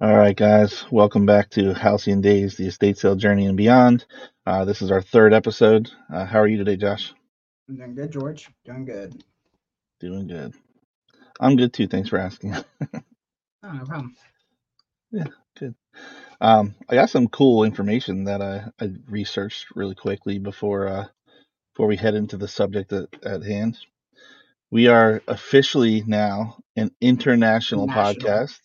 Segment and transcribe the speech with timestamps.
[0.00, 4.06] All right, guys, welcome back to Halcyon Days, the estate sale journey and beyond.
[4.46, 5.90] Uh, this is our third episode.
[6.12, 7.12] Uh, how are you today, Josh?
[7.68, 8.48] I'm doing good, George.
[8.64, 9.22] Doing good.
[10.00, 10.54] Doing good.
[11.40, 11.86] I'm good too.
[11.88, 12.56] Thanks for asking.
[13.62, 14.16] Oh, no problem.
[15.12, 15.24] yeah,
[15.58, 15.74] good.
[16.40, 21.06] Um, I got some cool information that I, I researched really quickly before uh,
[21.74, 23.78] before we head into the subject at, at hand.
[24.70, 28.14] We are officially now an international National.
[28.14, 28.60] podcast.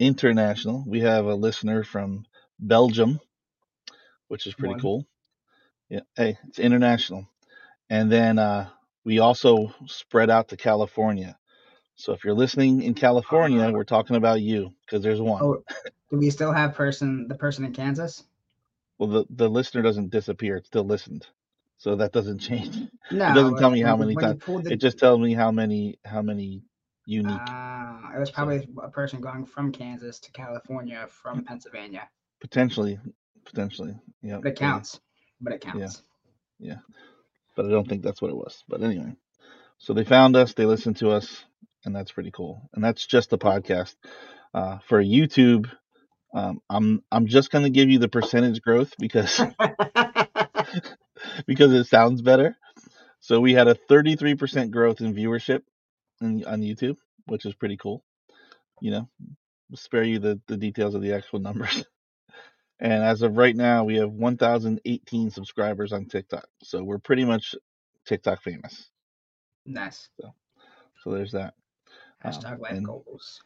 [0.00, 0.84] International.
[0.88, 2.26] We have a listener from
[2.60, 3.20] Belgium,
[4.28, 4.80] which is pretty One.
[4.82, 5.06] cool.
[5.90, 6.00] Yeah.
[6.16, 7.26] Hey, it's international.
[7.90, 8.70] And then uh,
[9.04, 11.36] we also spread out to California.
[11.96, 15.42] So if you're listening in California, Uh, we're talking about you because there's one.
[15.42, 15.62] Oh,
[16.10, 18.24] do we still have person the person in Kansas?
[18.98, 21.26] Well, the, the listener doesn't disappear; it still listened.
[21.78, 22.76] So that doesn't change.
[23.10, 24.40] No, It doesn't tell me how many times.
[24.64, 26.62] the- It just tells me how many how many
[27.10, 27.40] unique.
[27.40, 32.08] Ah, it was probably a person going from Kansas to California from Pennsylvania.
[32.40, 32.98] potentially,
[33.44, 33.94] potentially.
[34.22, 34.38] Yeah.
[34.42, 35.00] But it counts.
[35.40, 36.02] But it counts.
[36.58, 36.74] Yeah.
[36.74, 36.78] yeah,
[37.56, 38.62] but I don't think that's what it was.
[38.68, 39.14] But anyway,
[39.78, 41.44] so they found us, they listened to us,
[41.84, 42.68] and that's pretty cool.
[42.74, 43.96] And that's just the podcast.
[44.52, 45.70] Uh, for YouTube,
[46.34, 49.40] um, I'm I'm just gonna give you the percentage growth because
[51.46, 52.56] because it sounds better.
[53.22, 55.62] So we had a 33% growth in viewership
[56.20, 58.04] in, on YouTube, which is pretty cool.
[58.80, 59.08] You know,
[59.74, 61.84] spare you the, the details of the actual numbers.
[62.78, 66.46] And as of right now, we have 1,018 subscribers on TikTok.
[66.62, 67.54] So we're pretty much
[68.06, 68.88] TikTok famous.
[69.66, 70.08] nice.
[70.20, 70.32] So
[71.04, 71.54] so there's that.
[72.24, 73.40] Um, Hashtag life and- goals.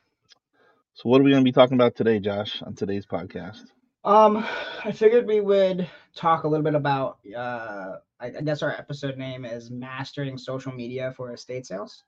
[0.95, 3.63] So what are we going to be talking about today, Josh, on today's podcast?
[4.05, 4.45] Um,
[4.85, 7.19] I figured we would talk a little bit about.
[7.37, 12.05] Uh, I, I guess our episode name is "Mastering Social Media for Estate Sales."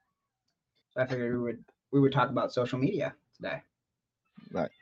[0.96, 3.62] So I figured we would we would talk about social media today.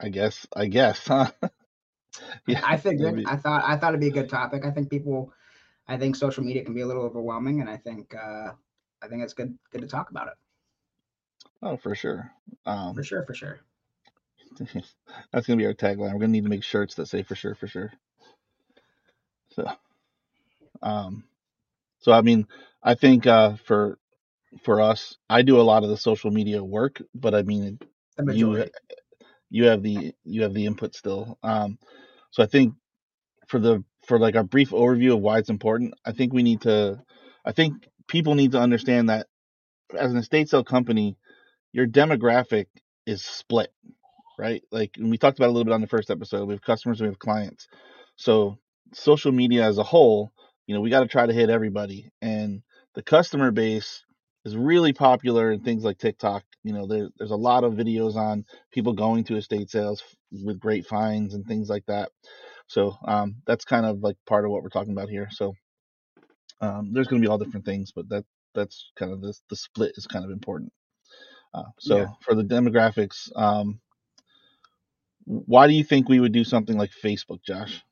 [0.00, 1.30] I, guess, I guess, huh?
[2.46, 3.14] yeah, I figured.
[3.14, 3.26] maybe.
[3.26, 3.64] I thought.
[3.66, 4.64] I thought it'd be a good topic.
[4.64, 5.32] I think people.
[5.88, 8.14] I think social media can be a little overwhelming, and I think.
[8.14, 8.52] Uh,
[9.02, 9.58] I think it's good.
[9.70, 10.34] Good to talk about it
[11.62, 12.30] Oh, for sure.
[12.64, 13.24] Um, for sure.
[13.26, 13.60] For sure.
[15.32, 16.12] That's gonna be our tagline.
[16.12, 17.92] We're gonna need to make shirts that say for sure, for sure.
[19.56, 19.68] So,
[20.80, 21.24] um,
[22.00, 22.46] so I mean,
[22.82, 23.98] I think uh, for
[24.62, 27.78] for us, I do a lot of the social media work, but I mean,
[28.32, 28.64] you
[29.50, 31.38] you have the you have the input still.
[31.42, 31.78] Um,
[32.30, 32.74] so I think
[33.48, 36.62] for the for like our brief overview of why it's important, I think we need
[36.62, 37.02] to,
[37.44, 39.26] I think people need to understand that
[39.96, 41.16] as an estate sale company,
[41.72, 42.66] your demographic
[43.06, 43.72] is split,
[44.38, 44.62] right?
[44.70, 46.46] Like and we talked about a little bit on the first episode.
[46.46, 47.68] We have customers, we have clients.
[48.16, 48.58] So
[48.92, 50.32] social media as a whole,
[50.66, 52.62] you know, we got to try to hit everybody, and
[52.94, 54.04] the customer base
[54.44, 56.44] is really popular in things like TikTok.
[56.64, 60.60] You know, there, there's a lot of videos on people going to estate sales with
[60.60, 62.10] great finds and things like that.
[62.66, 65.28] So um, that's kind of like part of what we're talking about here.
[65.30, 65.54] So
[66.60, 69.56] um, there's going to be all different things, but that that's kind of the the
[69.56, 70.72] split is kind of important.
[71.54, 72.08] Uh, so Yeah.
[72.20, 73.80] for the demographics, um,
[75.24, 77.82] why do you think we would do something like Facebook, Josh?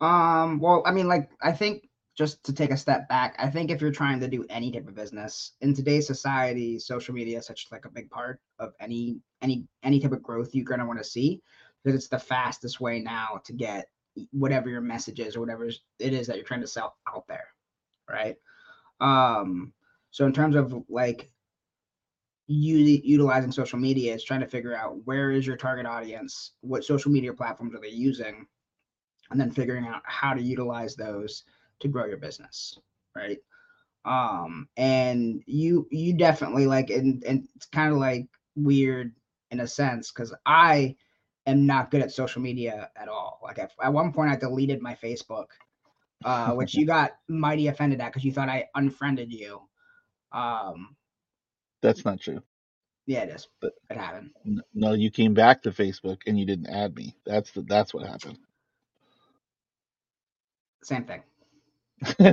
[0.00, 1.89] Um, well, I mean, like, I think
[2.20, 4.86] just to take a step back, I think if you're trying to do any type
[4.86, 9.18] of business in today's society, social media is such like a big part of any
[9.40, 11.40] any any type of growth you're gonna want to see
[11.82, 13.86] because it's the fastest way now to get
[14.32, 17.46] whatever your message is or whatever it is that you're trying to sell out there,
[18.06, 18.36] right?
[19.00, 19.72] Um,
[20.10, 21.30] so in terms of like
[22.48, 26.84] u- utilizing social media, it's trying to figure out where is your target audience, what
[26.84, 28.46] social media platforms are they using,
[29.30, 31.44] and then figuring out how to utilize those
[31.80, 32.78] to grow your business
[33.16, 33.38] right
[34.04, 38.26] um and you you definitely like and, and it's kind of like
[38.56, 39.12] weird
[39.50, 40.94] in a sense because i
[41.46, 44.80] am not good at social media at all like at, at one point i deleted
[44.82, 45.46] my facebook
[46.24, 49.60] uh which you got mighty offended at because you thought i unfriended you
[50.32, 50.96] um
[51.82, 52.42] That's not true.
[53.06, 54.30] yeah it is But- it happened
[54.74, 57.16] No, you came back to Facebook and you didn't add me.
[57.26, 58.38] That's the, that's what happened.
[60.82, 61.22] same thing
[62.18, 62.24] not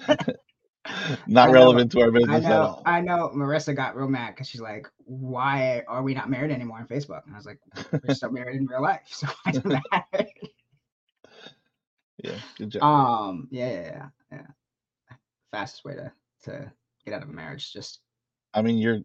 [0.00, 2.82] I know- relevant to our I business at know, all.
[2.86, 3.30] I know.
[3.34, 7.22] Marissa got real mad because she's like, "Why are we not married anymore on Facebook?"
[7.26, 7.58] And I was like,
[8.06, 10.28] "We're still married in real life, so why does it matter?"
[12.22, 12.82] Yeah, good job.
[12.82, 15.16] Um, yeah, yeah, yeah, yeah.
[15.52, 16.12] Fastest way to
[16.44, 16.72] to
[17.04, 18.00] get out of a marriage, just
[18.52, 19.00] I mean, you're.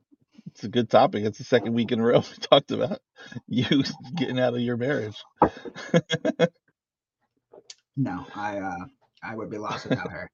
[0.51, 1.23] It's a good topic.
[1.25, 2.99] It's the second week in a row we talked about
[3.47, 3.83] you
[4.15, 5.17] getting out of your marriage.
[7.95, 8.25] no.
[8.35, 8.85] I uh,
[9.23, 10.29] I would be lost without her.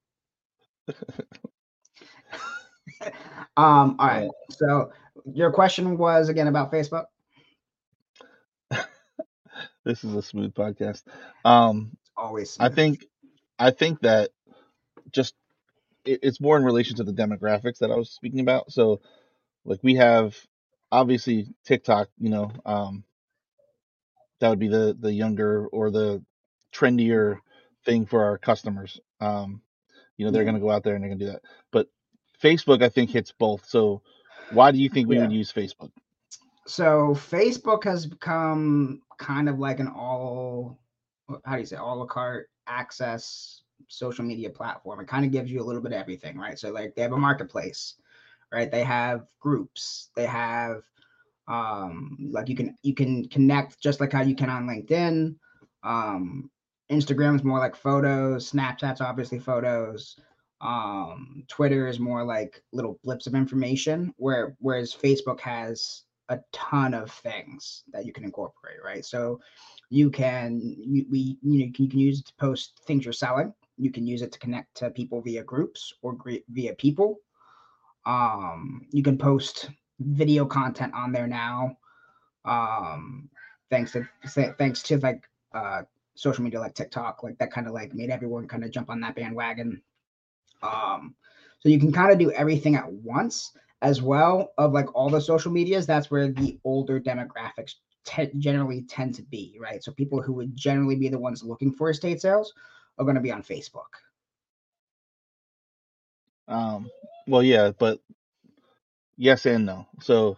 [3.58, 3.96] um.
[4.00, 4.30] All right.
[4.52, 4.92] So
[5.34, 7.06] your question was again about Facebook.
[9.86, 11.04] this is a smooth podcast.
[11.44, 12.58] Um, It's always.
[12.60, 13.06] I think,
[13.60, 14.32] I think that
[15.12, 15.36] just
[16.06, 18.72] it, it's more in relation to the demographics that I was speaking about.
[18.72, 19.02] So,
[19.66, 20.36] like we have
[20.92, 23.04] obviously TikTok, you know, um,
[24.40, 26.24] that would be the the younger or the
[26.74, 27.40] trendier
[27.86, 29.00] thing for our customers.
[29.22, 29.62] Um,
[30.18, 30.46] you know, they're Yeah.
[30.46, 31.44] going to go out there and they're going to do that.
[31.72, 31.90] But
[32.42, 33.66] Facebook, I think, hits both.
[33.66, 34.02] So,
[34.50, 35.22] why do you think we Yeah.
[35.22, 35.92] would use Facebook?
[36.68, 40.80] So Facebook has become kind of like an all
[41.44, 45.00] how do you say all a la carte access social media platform.
[45.00, 46.58] It kind of gives you a little bit of everything, right?
[46.58, 47.96] So like they have a marketplace,
[48.52, 48.72] right?
[48.72, 50.84] They have groups, they have
[51.48, 55.36] um like you can you can connect just like how you can on LinkedIn.
[55.84, 56.50] Um
[56.92, 60.18] Instagram is more like photos, Snapchat's obviously photos.
[60.62, 66.94] Um Twitter is more like little blips of information where whereas Facebook has a ton
[66.94, 69.06] of things that you can incorporate, right?
[69.06, 69.40] So
[69.90, 73.06] you can you, we you know you can, you can use it to post things
[73.06, 73.54] you're selling.
[73.78, 76.18] You can use it to connect to people via groups or
[76.50, 77.20] via people.
[78.06, 81.78] Um, you can post video content on there now.
[82.46, 83.30] Um,
[83.70, 85.84] thanks to th- thanks to like uh
[86.16, 89.02] social media like TikTok, like that kind of like made everyone kind of jump on
[89.02, 89.82] that bandwagon.
[90.64, 91.16] Um,
[91.60, 93.52] so you can kind of do everything at once
[93.82, 95.86] as well of like all the social medias.
[95.86, 97.76] That's where the older demographics
[98.06, 99.84] te- generally tend to be, right?
[99.84, 102.54] So people who would generally be the ones looking for estate sales
[102.98, 103.92] are going to be on Facebook.
[106.48, 106.90] Um,
[107.28, 108.00] well, yeah, but
[109.18, 109.88] yes and no.
[110.02, 110.38] So,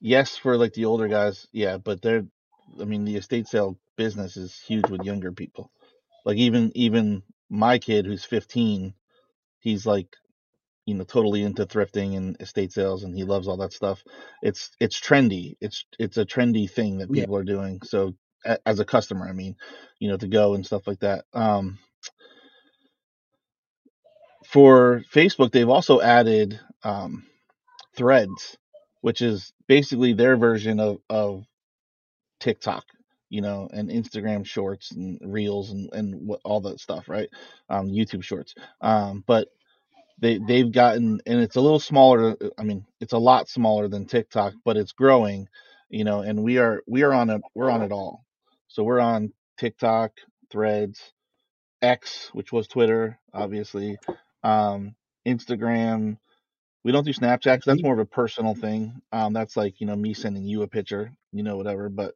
[0.00, 2.26] yes, for like the older guys, yeah, but they're,
[2.80, 5.70] I mean, the estate sale business is huge with younger people.
[6.24, 8.94] Like even even my kid who's 15,
[9.60, 10.08] he's like,
[10.86, 14.04] you know, totally into thrifting and estate sales, and he loves all that stuff.
[14.42, 15.56] It's it's trendy.
[15.60, 17.24] It's it's a trendy thing that Yeah.
[17.24, 17.80] people are doing.
[17.84, 18.14] So
[18.46, 19.56] a, as a customer, I mean,
[20.00, 21.24] you know, to go and stuff like that.
[21.34, 21.78] Um,
[24.46, 27.24] for Facebook, they've also added um,
[27.96, 28.58] Threads,
[29.02, 31.46] which is basically their version of of
[32.40, 32.84] TikTok,
[33.28, 37.28] you know, and Instagram Shorts and Reels and and what all that stuff, right?
[37.68, 38.54] Um, YouTube Shorts.
[38.80, 39.48] Um, but
[40.20, 42.36] they they've gotten and it's a little smaller.
[42.58, 45.48] I mean, it's a lot smaller than TikTok, but it's growing,
[45.88, 46.20] you know.
[46.20, 48.24] And we are we are on a we're on it all.
[48.68, 50.12] So we're on TikTok,
[50.50, 51.00] Threads,
[51.82, 53.98] X, which was Twitter, obviously,
[54.42, 54.94] um,
[55.26, 56.18] Instagram.
[56.84, 59.00] We don't do Snapchat that's more of a personal thing.
[59.12, 61.88] Um, that's like you know me sending you a picture, you know, whatever.
[61.88, 62.14] But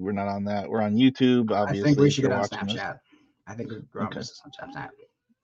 [0.00, 0.68] we're not on that.
[0.70, 2.74] We're on YouTube, Obviously, I think we should get on watching this.
[2.74, 3.00] Snapchat.
[3.46, 4.18] I think we're on Okay.
[4.20, 4.90] business on Snapchat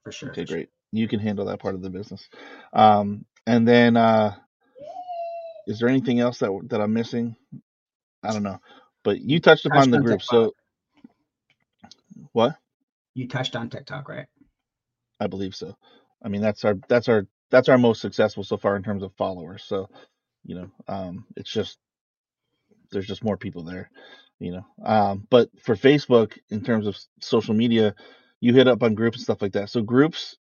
[0.03, 0.29] for sure.
[0.31, 0.57] Okay, for sure.
[0.57, 0.69] great.
[0.91, 2.27] You can handle that part of the business.
[2.73, 4.35] Um, and then, uh,
[5.67, 7.35] is there anything else that that I'm missing?
[8.23, 8.59] I don't know.
[9.03, 10.21] But you touched upon touched the group.
[10.21, 10.27] TikTok.
[10.29, 10.53] So
[12.33, 12.57] what?
[13.15, 14.27] You touched on TikTok, right?
[15.19, 15.75] I believe so.
[16.23, 19.13] I mean, that's our that's our that's our most successful so far in terms of
[19.17, 19.63] followers.
[19.65, 19.89] So,
[20.45, 21.77] you know, um, it's just
[22.91, 23.89] there's just more people there,
[24.39, 24.65] you know.
[24.83, 27.95] Um, but for Facebook, in terms of social media,
[28.41, 29.69] you hit up on groups and stuff like that.
[29.69, 30.37] So groups,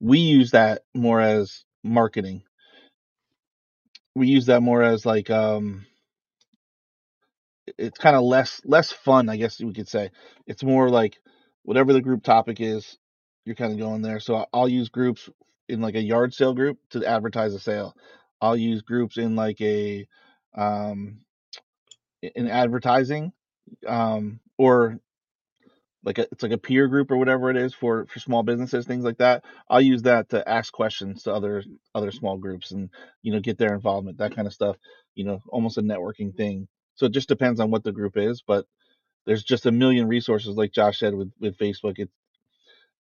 [0.00, 2.42] we use that more as marketing.
[4.14, 5.86] We use that more as like um,
[7.78, 10.10] it's kind of less less fun, I guess we could say.
[10.46, 11.18] It's more like
[11.62, 12.98] whatever the group topic is,
[13.44, 14.20] you're kind of going there.
[14.20, 15.28] So I'll use groups
[15.68, 17.94] in like a yard sale group to advertise a sale.
[18.40, 20.06] I'll use groups in like a
[20.56, 21.20] um
[22.22, 23.32] in advertising
[23.86, 24.98] um or
[26.04, 28.86] like a, it's like a peer group or whatever it is for for small businesses
[28.86, 32.90] things like that i'll use that to ask questions to other other small groups and
[33.22, 34.76] you know get their involvement that kind of stuff
[35.16, 36.68] you know almost a networking thing.
[36.96, 38.66] So it just depends on what the group is but
[39.26, 41.94] there's just a million resources like josh said with with facebook.
[41.98, 42.12] It's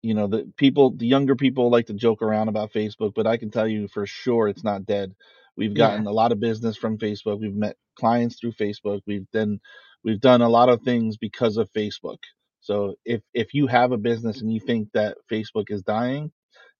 [0.02, 3.36] you know the people the younger people like to joke around about facebook but i
[3.36, 5.14] can tell you for sure it's not dead
[5.56, 5.76] we've Yeah.
[5.76, 7.40] gotten a lot of business from facebook.
[7.40, 9.02] We've met clients through facebook.
[9.06, 9.60] We've done
[10.04, 12.18] we've done a lot of things because of facebook.
[12.60, 16.30] So if if you have a business and you think that facebook is dying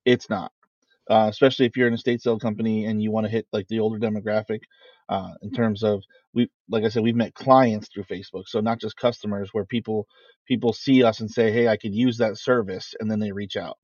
[0.04, 0.52] it's not.
[1.10, 3.80] Uh, especially if you're an estate sale company and you want to hit like the
[3.80, 4.60] older demographic
[5.08, 6.02] uh, in terms of
[6.34, 8.44] we like i said we've met clients through facebook.
[8.46, 10.06] So not just customers where people
[10.48, 13.56] people see us and say hey i could use that service and then they reach
[13.56, 13.78] out.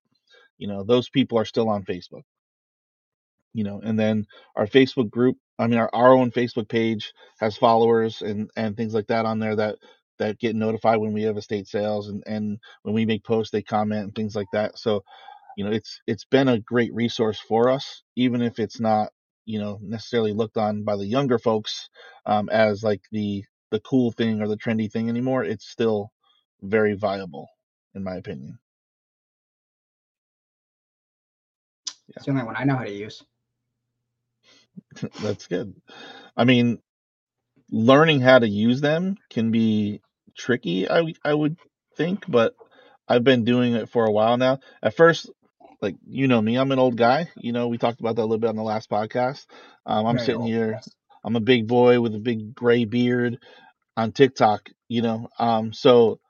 [0.59, 2.23] You know those people are still on facebook
[3.55, 4.27] you know and then
[4.57, 8.95] our facebook group i mean our, our own facebook page has followers and and things
[8.95, 9.77] like that on there that
[10.19, 13.63] that get notified when we have estate sales and and when we make posts they
[13.63, 15.03] comment and things like that so
[15.57, 19.11] you know it's it's been a great resource for us even if it's not
[19.47, 21.91] you know necessarily looked on by the younger folks
[22.27, 25.45] um, as like the the cool thing or the trendy thing anymore.
[25.45, 26.13] It's still
[26.63, 27.49] very viable,
[27.95, 28.59] in my opinion.
[32.17, 33.23] It's the only one I know how to use.
[35.23, 35.75] That's good.
[36.37, 36.79] I mean,
[37.71, 40.01] learning how to use them can be
[40.37, 40.89] tricky.
[40.91, 41.57] I I would
[41.97, 42.55] think, but
[43.09, 44.61] I've been doing it for a while now.
[44.83, 45.31] At first,
[45.81, 47.29] like you know me, I'm an old guy.
[47.37, 49.47] You know, we talked about that a little bit on the last podcast.
[49.87, 50.81] Um, I'm Very sitting here.
[51.25, 53.39] I'm a big boy with a big gray beard
[53.97, 54.71] on TikTok.
[54.89, 56.21] You know, um, so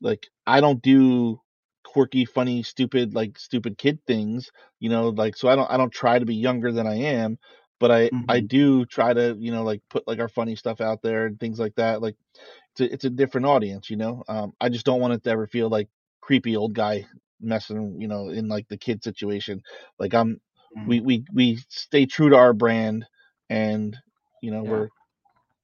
[0.00, 1.40] like I don't do
[1.84, 4.50] quirky, funny, stupid, like stupid kid things.
[4.80, 7.38] You know, like so I don't I don't try to be younger than I am,
[7.80, 8.48] but I I Mhm.
[8.48, 11.58] do try to you know like put like our funny stuff out there and things
[11.58, 12.02] like that.
[12.02, 12.16] Like
[12.72, 14.24] it's a, it's a different audience, you know.
[14.28, 15.88] Um, I just don't want it to ever feel like
[16.20, 17.06] creepy old guy
[17.40, 19.62] messing, you know, in like the kid situation.
[19.98, 20.40] Like I'm,
[20.76, 20.86] Mm.
[20.86, 23.06] we we we stay true to our brand,
[23.50, 23.96] and
[24.40, 24.70] you know Yeah.
[24.70, 24.88] we're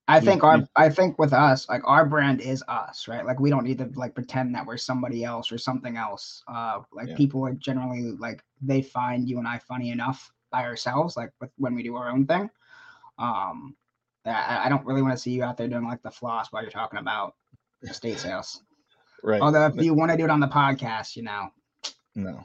[0.09, 3.25] I we think our we I think with us, like our brand is us, right?
[3.25, 6.43] Like we don't need to like pretend that we're somebody else or something else.
[6.49, 7.15] Uh like Yeah.
[7.15, 11.51] people are generally like they find you and I funny enough by ourselves, like with,
[11.57, 12.51] when we do our own thing.
[13.19, 13.77] Um
[14.25, 16.63] I, I don't really want to see you out there doing like the floss while
[16.63, 17.35] you're talking about
[17.83, 18.63] estate sales.
[19.23, 19.41] right.
[19.41, 21.49] Although if you want to do it on the podcast, you know,
[22.15, 22.45] No,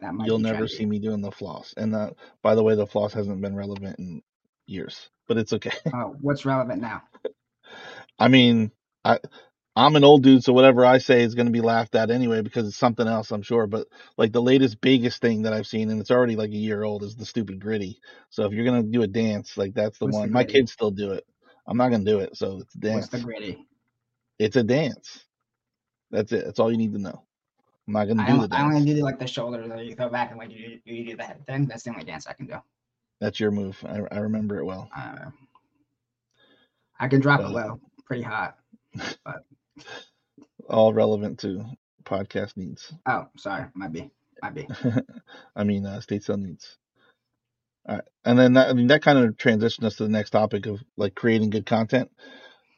[0.00, 0.70] that might you'll be never trendy.
[0.70, 1.72] see me doing the floss.
[1.78, 2.10] And uh,
[2.42, 4.22] by the way, the floss hasn't been relevant in
[4.66, 5.72] years, but it's okay.
[5.94, 7.02] Oh, what's relevant now?
[8.18, 8.70] I mean,
[9.04, 9.18] I
[9.76, 12.42] I'm an old dude, so whatever I say is going to be laughed at anyway
[12.42, 13.68] because it's something else, I'm sure.
[13.68, 16.84] But like the latest biggest thing that I've seen, and it's already like a year
[16.84, 18.00] old, is the stupid Griddy.
[18.30, 20.32] So if you're gonna do a dance, like that's the What's the one.
[20.32, 20.46] My Griddy?
[20.46, 21.26] kids still do it.
[21.68, 22.94] I'm not gonna do it, so it's a dance.
[22.94, 23.66] What's the Griddy?
[24.38, 25.24] It's a dance.
[26.12, 26.44] That's it.
[26.46, 27.24] That's all you need to know.
[27.88, 28.94] I'm not gonna do only, the I only dance.
[28.94, 31.24] do like the shoulders that you go back and like you, do- you do the
[31.24, 31.66] head thing.
[31.66, 32.56] That's the only dance I can do.
[33.20, 33.82] That's your move.
[33.88, 34.90] I, I remember it well.
[34.96, 35.30] Uh,
[37.00, 38.58] I can drop it Well, low, pretty hot.
[40.68, 41.64] All relevant to
[42.04, 42.92] podcast needs.
[43.06, 44.10] Oh, sorry, might be,
[44.42, 44.68] might be.
[45.56, 46.78] I mean, uh, state cell needs.
[47.88, 50.30] All right, and then that, I mean that kind of transitions us to the next
[50.30, 52.10] topic of like creating good content.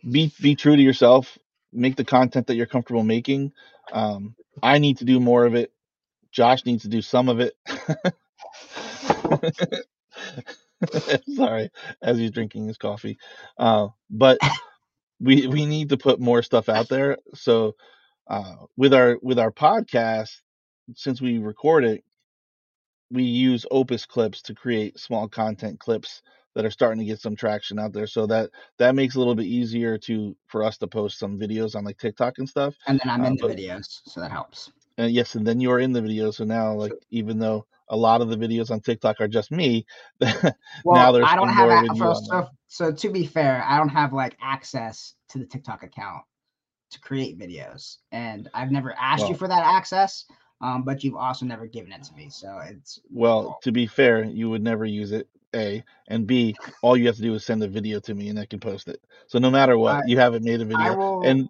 [0.09, 1.39] Be be true to yourself.
[1.73, 3.53] Make the content that you're comfortable making.
[3.93, 5.73] Um, I need to do more of it.
[6.31, 7.55] Josh needs to do some of it.
[11.35, 11.71] Sorry,
[12.03, 13.19] as he's drinking his coffee.
[13.59, 14.39] Uh, but
[15.21, 17.19] we we need to put more stuff out there.
[17.35, 17.75] So
[18.29, 20.31] uh, with our with our podcast,
[20.95, 22.05] since we record it,
[23.11, 26.23] we use Opus clips to create small content clips
[26.55, 28.07] that are starting to get some traction out there.
[28.07, 31.39] So that that makes it a little bit easier to for us to post some
[31.39, 32.75] videos on like TikTok and stuff.
[32.87, 34.71] And then I'm Uh, in the but videos, so that helps.
[34.99, 36.31] and yes, and then you're in the video.
[36.31, 39.87] So now, like, even though a lot of the videos on TikTok are just me,
[40.21, 40.53] now
[40.85, 44.13] well, there's I don't have a, so, so so to be fair, I don't have
[44.13, 46.23] like access to the TikTok account
[46.91, 50.25] to create videos, and I've never asked you for that access.
[50.61, 53.63] Um, but you've also never given it to me, so it's well, fault.
[53.63, 55.29] to be fair, you would never use it.
[55.57, 58.39] A and B, all you have to do is send a video to me, and
[58.39, 59.01] I can post it.
[59.29, 61.49] So no matter what, you haven't made a video, will and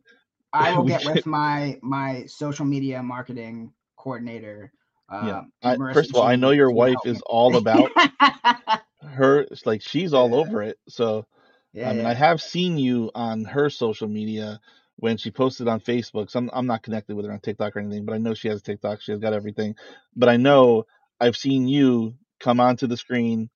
[0.52, 4.72] I will get with my my social media marketing coordinator,
[5.10, 5.42] yeah.
[5.62, 7.90] uh, I first of all, I know your wife is all about
[9.02, 9.40] her.
[9.40, 10.78] It's like she's all yeah, over it.
[10.88, 11.26] So
[11.72, 14.60] yeah, I mean, I have seen you on her social media
[14.96, 16.30] when she posted on Facebook.
[16.30, 18.48] So I'm, I'm not connected with her on TikTok or anything, but I know she
[18.48, 19.00] has TikTok.
[19.00, 19.76] She has got everything.
[20.16, 20.86] But I know
[21.20, 23.48] I've seen you come onto the screen,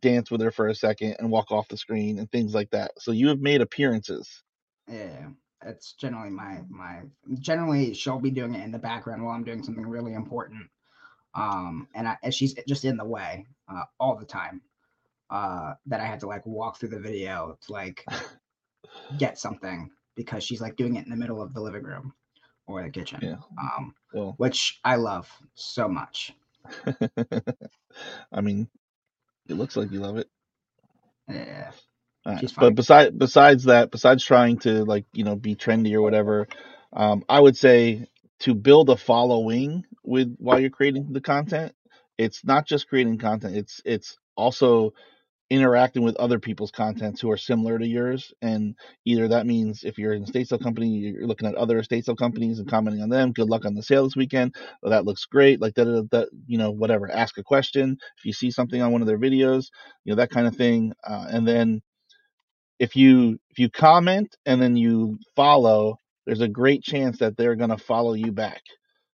[0.00, 2.92] dance with her for a second, and walk off the screen and things like that.
[2.98, 4.42] So you have made appearances.
[4.88, 5.28] Yeah,
[5.64, 7.02] it's generally my my
[7.38, 10.68] generally she'll be doing it in the background while I'm doing something really important.
[11.34, 14.62] Um, and I and she's just in the way uh, all the time.
[15.30, 18.04] Uh, that I had to like walk through the video to like
[19.18, 22.14] get something because she's like doing it in the middle of the living room
[22.66, 23.20] or the kitchen.
[23.22, 23.36] Yeah.
[23.58, 26.32] Um, Well, which I love so much.
[28.32, 28.68] I mean,
[29.48, 30.28] it looks like you love it.
[31.28, 31.70] Yeah,
[32.26, 32.52] right.
[32.58, 36.48] But besides besides that, besides trying to like you know be trendy or whatever,
[36.92, 38.06] um, I would say
[38.40, 41.72] to build a following with while you're creating the content,
[42.18, 43.56] it's not just creating content.
[43.56, 44.92] It's it's also
[45.50, 48.74] interacting with other people's contents who are similar to yours and
[49.04, 52.04] either that means if you're in a estate sale company you're looking at other estate
[52.04, 55.04] sale companies and commenting on them good luck on the sale this weekend or that
[55.04, 58.50] looks great like that, that, that you know whatever ask a question if you see
[58.50, 59.66] something on one of their videos
[60.04, 61.80] you know that kind of thing uh, and then
[62.78, 67.56] if you if you comment and then you follow there's a great chance that they're
[67.56, 68.62] going to follow you back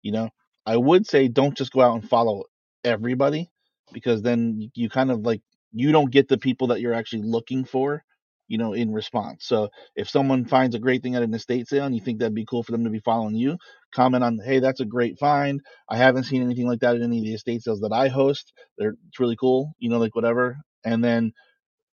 [0.02, 0.28] you know
[0.66, 2.44] i would say don't just go out and follow
[2.84, 3.50] everybody
[3.92, 7.64] because then you, kind of like you don't get the people that you're actually looking
[7.64, 8.02] for
[8.48, 9.44] you know, in response.
[9.46, 12.34] So if someone finds a great thing at an estate sale and you think that'd
[12.34, 13.58] be cool for them to be following you,
[13.94, 15.60] comment on, hey, that's a great find.
[15.88, 18.52] I haven't seen anything like that at any of the estate sales that I host.
[18.78, 20.58] They're it's really cool, you know, like whatever.
[20.84, 21.32] And then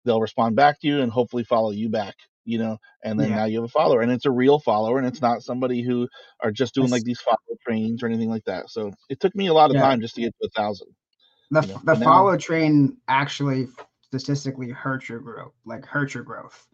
[0.05, 2.15] they'll respond back to you and hopefully follow you back,
[2.45, 3.35] you know, and then Yeah.
[3.37, 6.07] now you have a follower and it's a real follower and it's not somebody who
[6.41, 8.69] are just doing That's- like these follow trains or anything like that.
[8.69, 9.83] So it took me a lot of Yeah.
[9.83, 10.87] time just to get to a thousand.
[11.51, 13.67] the you know, the follow train actually
[14.01, 16.67] statistically hurts your growth like hurts your growth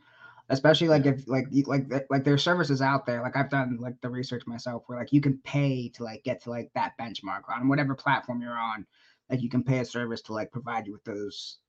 [0.50, 4.10] especially like if like like like there's services out there like i've done like the
[4.10, 7.68] research myself where like you can pay to like get to like that benchmark on
[7.70, 8.86] whatever platform you're on
[9.30, 11.60] like you can pay a service to like provide you with those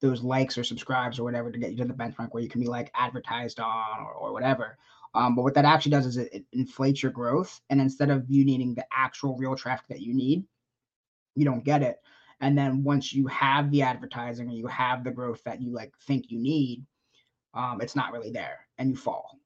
[0.00, 2.60] those likes or subscribes or whatever to get you to the benchmark where you can
[2.60, 4.76] be like advertised on or, or whatever.
[5.14, 8.24] Um, but what that actually does is it, it inflates your growth and instead of
[8.28, 10.44] you needing the actual real traffic that you need
[11.34, 12.00] you don't get it.
[12.40, 15.92] And then once you have the advertising or you have the growth that you like
[16.06, 16.84] think you need
[17.54, 19.38] um, it's not really there and you fall.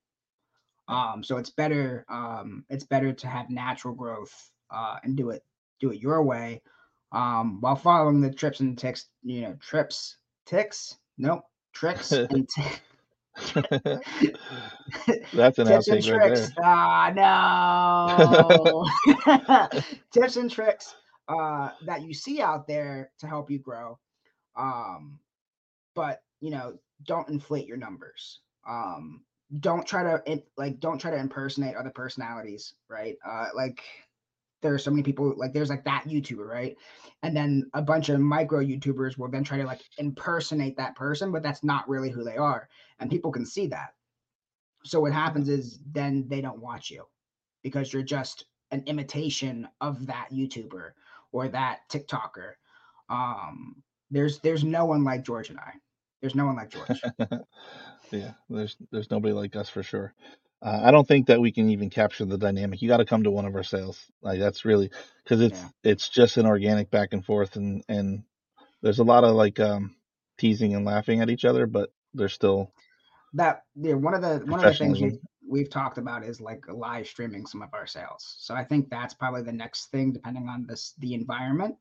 [0.88, 5.44] Um, so it's better um, it's better to have natural growth uh, and do it
[5.80, 6.62] do it your way
[7.12, 10.16] um, while following the trips and ticks you know trips
[10.48, 12.62] ticks nope tricks and t-
[15.32, 16.50] That's an tips and right tricks.
[16.56, 16.64] there.
[16.64, 17.12] Ah,
[19.24, 19.70] no.
[20.12, 20.94] tips and tricks
[21.28, 23.98] uh, that you see out there to help you grow.
[24.56, 25.18] Um,
[25.94, 28.40] but you know, don't inflate your numbers.
[28.68, 29.22] Um,
[29.60, 33.16] don't try to like don't try to impersonate other personalities, right?
[33.26, 33.82] Uh, like
[34.60, 36.76] there are so many people like there's like that YouTuber, right?
[37.22, 41.32] And then a bunch of micro YouTubers will then try to like impersonate that person,
[41.32, 43.94] but that's not really who they are, and people can see that.
[44.84, 47.04] So what happens is then they don't watch you
[47.62, 50.90] because you're just an imitation of that YouTuber
[51.32, 52.52] or that TikToker.
[53.08, 55.72] Um, there's there's no one like George and I.
[56.20, 57.00] There's no one like George.
[58.10, 60.14] yeah, there's there's nobody like us for sure.
[60.60, 62.82] Uh, I don't think that we can even capture the dynamic.
[62.82, 64.10] You got to come to one of our sales.
[64.22, 64.90] Like that's really
[65.22, 65.68] because it's Yeah.
[65.84, 68.24] it's just an organic back and forth, and and
[68.82, 69.94] there's a lot of like um
[70.38, 72.72] teasing and laughing at each other, but there's still
[73.34, 76.64] that yeah, one of the one of the things we've, we've talked about is like
[76.68, 78.36] live streaming some of our sales.
[78.38, 81.76] So I think that's probably the next thing, depending on this the environment,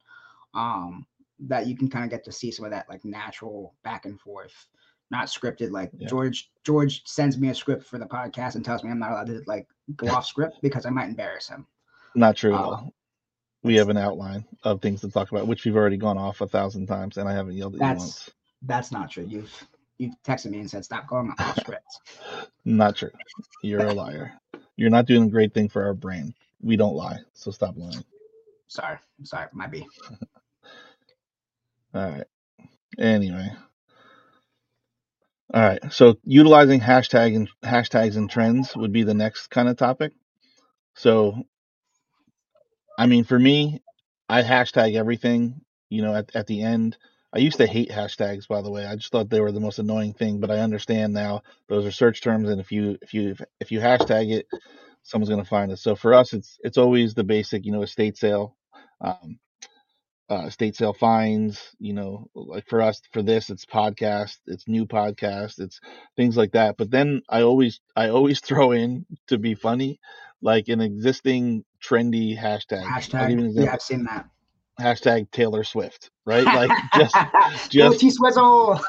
[0.53, 1.05] um,
[1.39, 4.19] that you can kind of get to see some of that like natural back and
[4.19, 4.67] forth,
[5.11, 5.71] not scripted.
[5.71, 6.07] Like Yeah.
[6.07, 9.27] George George sends me a script for the podcast and tells me I'm not allowed
[9.27, 11.65] to like go off script because I might embarrass him.
[12.15, 12.93] not true at Uh, all.
[13.63, 16.47] We have an outline of things to talk about, which we've already gone off a
[16.47, 18.29] thousand times, and I haven't yelled at you That's once.
[18.63, 19.25] that's not true.
[19.27, 19.67] You've
[19.97, 21.85] you've texted me and said stop going off script.
[22.65, 23.11] Not true.
[23.63, 24.33] You're a liar.
[24.75, 26.33] You're not doing a great thing for our brain.
[26.61, 28.03] We don't lie, so stop lying.
[28.67, 29.87] Sorry, sorry, might be.
[31.93, 32.25] All right.
[32.99, 33.49] Anyway.
[35.53, 35.79] All right.
[35.93, 40.11] So utilizing hashtag and hashtags and trends would be the next kind of topic.
[40.95, 41.43] So
[42.97, 43.81] I mean for me,
[44.29, 46.97] I hashtag everything, you know, at, at the end.
[47.33, 48.85] I used to hate hashtags by the way.
[48.85, 51.91] I just thought they were the most annoying thing, but I understand now those are
[51.91, 54.47] search terms and if you if you if you hashtag it,
[55.03, 55.77] someone's going to find it.
[55.79, 58.57] So for us it's it's always the basic, you know, estate sale.
[58.99, 59.39] Um
[60.29, 64.85] uh, estate sale finds, you know, like for us, for this, it's podcast, it's new
[64.85, 65.79] podcast, it's
[66.15, 66.75] things like that.
[66.77, 69.99] But then I always, I always throw in to be funny,
[70.41, 72.83] like an existing trendy hashtag.
[72.83, 73.63] I'll give you an Hashtag.
[73.65, 73.73] Yeah.
[73.73, 74.27] I've seen that.
[74.79, 76.45] Hashtag Taylor Swift, right?
[76.45, 77.15] Like just,
[77.69, 78.79] just- Swizzle.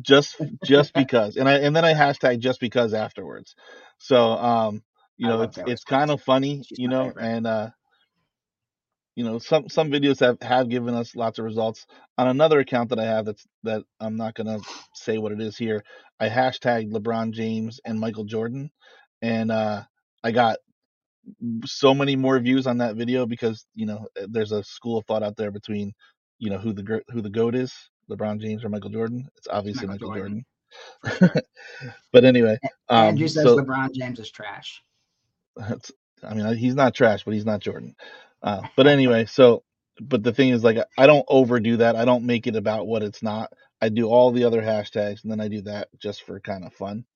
[0.00, 1.36] just, just because.
[1.36, 3.54] And I, and then I hashtag just because afterwards.
[3.98, 4.82] So, um,
[5.16, 7.24] you know, it's, it's kind of funny, She's you know, favorite.
[7.24, 7.70] and, uh,
[9.16, 11.86] you know some some videos have have given us lots of results
[12.18, 14.60] on another account that i have that's that i'm not going to
[14.94, 15.82] say what it is here
[16.20, 18.70] i hashtagged lebron james and michael jordan
[19.22, 19.82] and uh
[20.22, 20.58] i got
[21.64, 25.06] so many more views on that video because you know eh, there's a school of
[25.06, 25.92] thought out there between
[26.38, 27.72] you know who the who the goat is
[28.10, 30.44] lebron james or michael jordan it's obviously Michael michael, Jordan,
[31.06, 31.42] jordan, sure.
[32.12, 34.82] but anyway um Andrew says so LeBron James is trash.
[35.56, 37.94] That's, I mean, he's not trash, but he's not Jordan.
[38.44, 39.64] Uh, but anyway, so,
[40.00, 41.96] but the thing is, like, I don't overdo that.
[41.96, 43.52] I don't make it about what it's not.
[43.80, 46.74] I do all the other hashtags, and then I do that just for kind of
[46.74, 47.06] fun.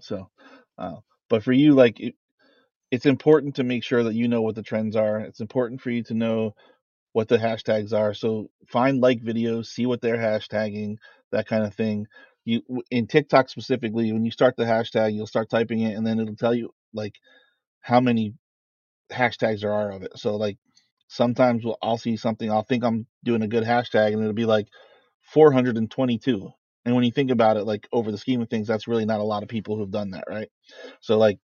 [0.00, 0.30] So,
[0.78, 0.96] uh,
[1.28, 2.14] but for you, like, it,
[2.90, 5.20] it's important to make sure that you know what the trends are.
[5.20, 6.54] It's important for you to know
[7.12, 8.14] what the hashtags are.
[8.14, 10.96] So find like videos, see what they're hashtagging,
[11.32, 12.06] that kind of thing.
[12.44, 16.20] You in TikTok specifically, when you start the hashtag, you'll start typing it, and then
[16.20, 17.14] it'll tell you like
[17.80, 18.34] how many
[19.12, 20.12] hashtags there are of it.
[20.16, 20.58] So like
[21.08, 24.46] sometimes we'll, I'll see something, I'll think I'm doing a good hashtag, and it'll be
[24.46, 24.68] like
[25.22, 26.50] 422.
[26.84, 29.20] And when you think about it, like over the scheme of things, that's really not
[29.20, 30.48] a lot of people who've done that, right?
[31.00, 31.38] So like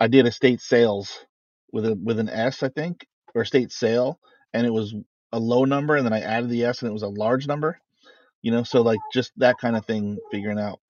[0.00, 1.26] I did a state sales
[1.72, 4.18] with a with an S, I think, or state sale,
[4.54, 4.94] and it was
[5.32, 7.78] a low number, and then I added the S, and it was a large number.
[8.40, 10.80] You know, so like just that kind of thing, figuring out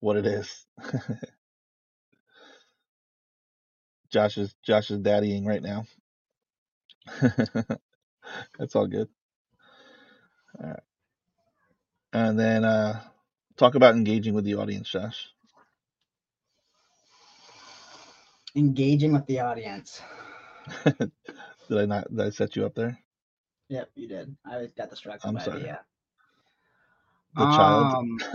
[0.00, 0.66] what it is.
[4.12, 5.86] Josh is Josh is daddying right now.
[8.58, 9.08] That's all good.
[10.62, 10.80] All right.
[12.12, 13.00] And then uh,
[13.56, 15.28] talk about engaging with the audience, Josh.
[18.56, 20.02] Engaging with the audience.
[20.84, 21.12] did
[21.70, 22.10] I not?
[22.10, 22.98] Did I set you up there?
[23.68, 24.36] Yep, you did.
[24.46, 25.60] I got distracted I'm by sorry.
[25.60, 25.78] the yeah.
[27.34, 27.92] The child.
[27.92, 28.18] Um,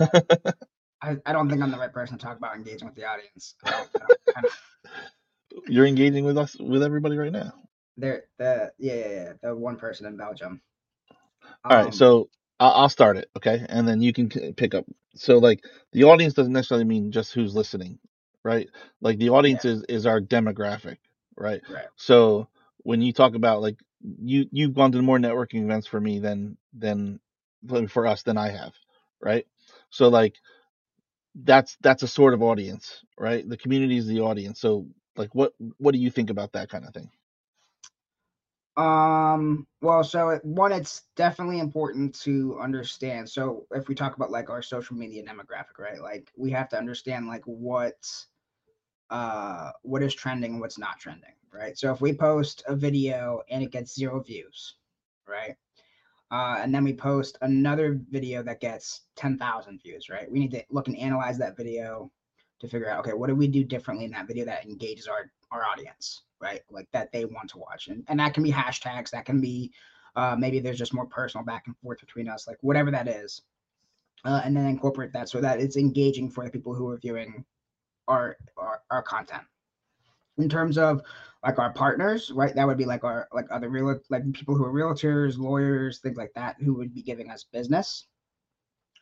[1.02, 3.54] I, I don't think I'm the right person to talk about engaging with the audience.
[3.64, 3.88] I don't,
[4.36, 4.52] I don't,
[5.66, 7.52] You're engaging with us with everybody right now.
[7.96, 10.62] they're the yeah, yeah yeah the one person in Belgium.
[11.68, 14.86] All right, Um, so I'll, I'll start it, okay, and then you can pick up.
[15.16, 17.98] So like the audience doesn't necessarily mean just who's listening,
[18.44, 18.68] right?
[19.00, 20.98] Like the audience is is our demographic,
[21.36, 21.62] right?
[21.68, 21.88] right.
[21.96, 26.20] So when you talk about like you you've gone to more networking events for me
[26.20, 27.20] than than
[27.64, 28.74] than for us than I have,
[29.20, 29.46] right?
[29.90, 30.36] So like
[31.36, 33.48] that's that's a sort of audience, right?
[33.48, 34.60] The community is the audience.
[34.60, 34.88] So
[35.18, 37.10] like what what do you think about that kind of thing?
[38.76, 43.28] Um, well, so one, it's definitely important to understand.
[43.28, 46.00] So if we talk about like our social media demographic, right?
[46.00, 47.96] Like we have to understand like what
[49.10, 51.76] uh what is trending and what's not trending, right?
[51.76, 54.76] So if we post a video and it gets zero views,
[55.26, 55.56] right?
[56.30, 60.30] Uh, and then we post another video that gets 10,000 views, right?
[60.30, 62.12] We need to look and analyze that video
[62.60, 65.30] to figure out, okay, what do we do differently in that video that engages our,
[65.52, 66.60] our audience, right?
[66.70, 67.88] Like that they want to watch.
[67.88, 69.72] And, and that can be hashtags, that can be
[70.16, 73.42] uh, maybe there's just more personal back and forth between us, like whatever that is.
[74.24, 77.44] Uh, and then incorporate that so that it's engaging for the people who are viewing
[78.08, 79.44] our, our, our content.
[80.38, 81.02] In terms of
[81.44, 82.54] like our partners, right?
[82.54, 86.16] That would be like our like other real like people who are realtors, lawyers, things
[86.16, 88.06] like that, who would be giving us business.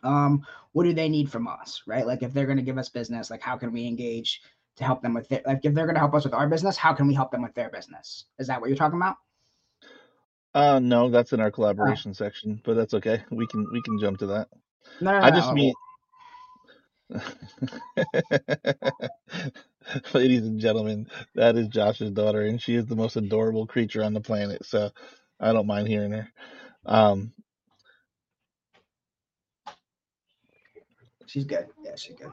[0.02, 2.06] Um, what do they need from us, right?
[2.06, 4.42] Like if they're going to give us business, like how can we engage
[4.76, 5.46] to help them with it?
[5.46, 7.42] Like if they're going to help us with our business, how can we help them
[7.42, 8.24] with their business?
[8.38, 9.16] Is that what you're talking about?
[10.54, 13.22] Uh no, that's in our collaboration section, but that's okay.
[13.30, 14.48] We can we can jump to that.
[15.00, 15.52] No, no, I just no.
[15.52, 15.74] mean
[20.14, 24.14] Ladies and gentlemen, that is Josh's daughter, and she is the most adorable creature on
[24.14, 24.64] the planet.
[24.64, 24.90] So
[25.40, 26.28] I don't mind hearing her.
[26.86, 27.32] Um,
[31.26, 31.68] she's good.
[31.84, 32.32] Yeah, she's good.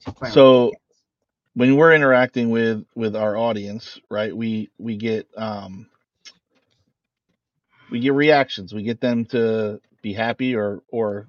[0.00, 0.72] She's So-
[1.54, 4.36] when we're interacting with with our audience, right?
[4.36, 5.88] We we get um,
[7.90, 8.74] we get reactions.
[8.74, 11.28] We get them to be happy, or or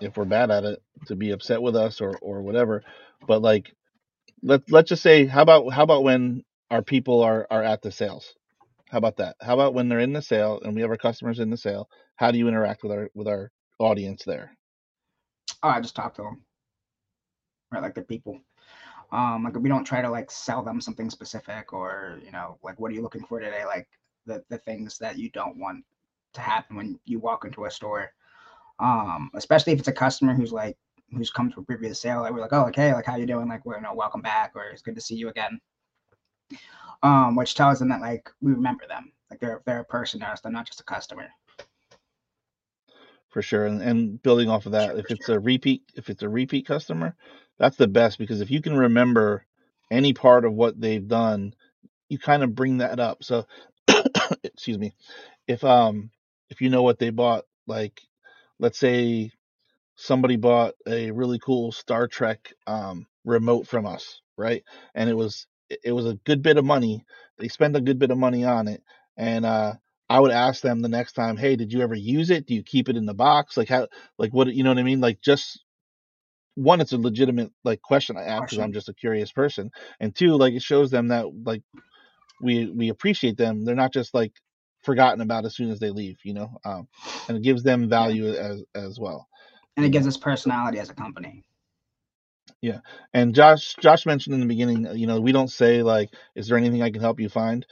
[0.00, 2.82] if we're bad at it, to be upset with us, or or whatever.
[3.26, 3.74] But like,
[4.42, 7.92] let let's just say, how about how about when our people are are at the
[7.92, 8.34] sales?
[8.90, 9.36] How about that?
[9.40, 11.88] How about when they're in the sale and we have our customers in the sale?
[12.16, 14.56] How do you interact with our with our audience there?
[15.64, 16.42] Oh, I just talk to them,
[17.72, 17.82] right?
[17.82, 18.38] Like the people.
[19.12, 22.78] Um, like we don't try to like sell them something specific or you know like
[22.80, 23.64] what are you looking for today?
[23.64, 23.88] Like
[24.26, 25.84] the the things that you don't want
[26.34, 28.10] to happen when you walk into a store.
[28.80, 30.76] Um, especially if it's a customer who's like
[31.12, 32.20] who's come to a previous sale.
[32.20, 33.48] Like we're like, oh, okay, like how you doing?
[33.48, 35.60] Like we're you know welcome back or it's good to see you again.
[37.02, 40.26] Um, which tells them that like we remember them, like they're they're a person to
[40.26, 41.28] us, they're not just a customer.
[43.34, 43.66] For sure.
[43.66, 46.68] And, and building off of that, Sure, if it's a repeat, if it's a repeat
[46.68, 47.16] customer,
[47.58, 49.46] that's the best because if you can remember
[49.92, 51.54] any part of what they've done,
[52.08, 53.24] you kind of bring that up.
[53.24, 53.46] So,
[54.44, 54.94] excuse me,
[55.48, 56.10] if um
[56.50, 58.02] if you know what they bought, like
[58.60, 59.32] let's say
[59.96, 64.64] somebody bought a really cool Star Trek um remote from us, right?
[64.94, 65.46] And it was
[65.84, 67.04] it was a good bit of money.
[67.38, 68.82] They spent a good bit of money on it,
[69.16, 69.74] and uh
[70.08, 72.46] I would ask them the next time, "Hey, did you ever use it?
[72.46, 73.56] Do you keep it in the box?
[73.56, 73.88] Like how
[74.18, 75.00] like what you know what I mean?
[75.00, 75.62] Like just
[76.56, 80.14] one, it's a legitimate like question I ask because I'm just a curious person, and
[80.14, 81.62] two, like it shows them that like
[82.40, 83.64] we we appreciate them.
[83.64, 84.32] They're not just like
[84.82, 86.58] forgotten about as soon as they leave, you know.
[86.64, 86.88] Um,
[87.28, 89.28] and it gives them value as as well.
[89.76, 91.42] And it gives us personality as a company.
[92.62, 92.80] Yeah,
[93.12, 96.58] and Josh Josh mentioned in the beginning, you know, we don't say like, "Is there
[96.58, 97.66] anything I can help you find?"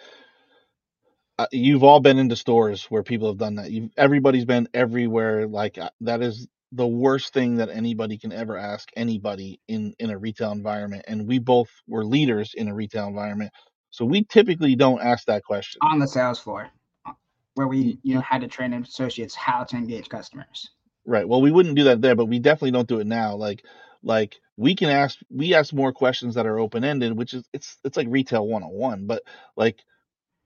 [1.43, 3.71] Uh, you've all been into stores where people have done that.
[3.73, 5.49] You've everybody's been everywhere.
[5.49, 10.11] Like uh, that is the worst thing that anybody can ever ask anybody in in
[10.11, 11.05] a retail environment.
[11.09, 13.53] And we both were leaders in a retail environment,
[13.91, 15.81] so we typically don't ask that question.
[15.83, 16.71] on the sales floor
[17.07, 17.13] uh,
[17.55, 20.71] where we you know had to train associates how to engage customers
[21.05, 21.29] Right.
[21.29, 23.35] Well, we wouldn't do that there, but we definitely don't do it now.
[23.37, 23.65] Like,
[24.05, 27.79] like we can ask, we ask more questions that are open ended, which is it's
[27.85, 29.07] it's like retail 101.
[29.07, 29.23] But
[29.57, 29.81] like,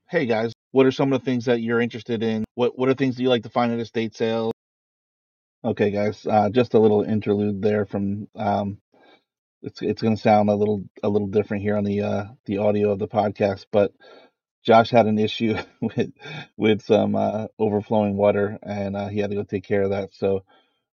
[0.08, 2.44] hey guys, what are some of the things that you're interested in?
[2.54, 4.52] What what are things that you like to find at estate sales?
[5.64, 8.76] Okay, guys, uh, just a little interlude there from um,
[9.62, 12.58] it's it's going to sound a little a little different here on the uh, the
[12.58, 13.92] audio of the podcast, but
[14.66, 16.12] Josh had an issue with
[16.58, 20.10] with some uh, overflowing water, and uh, he had to go take care of that.
[20.12, 20.44] So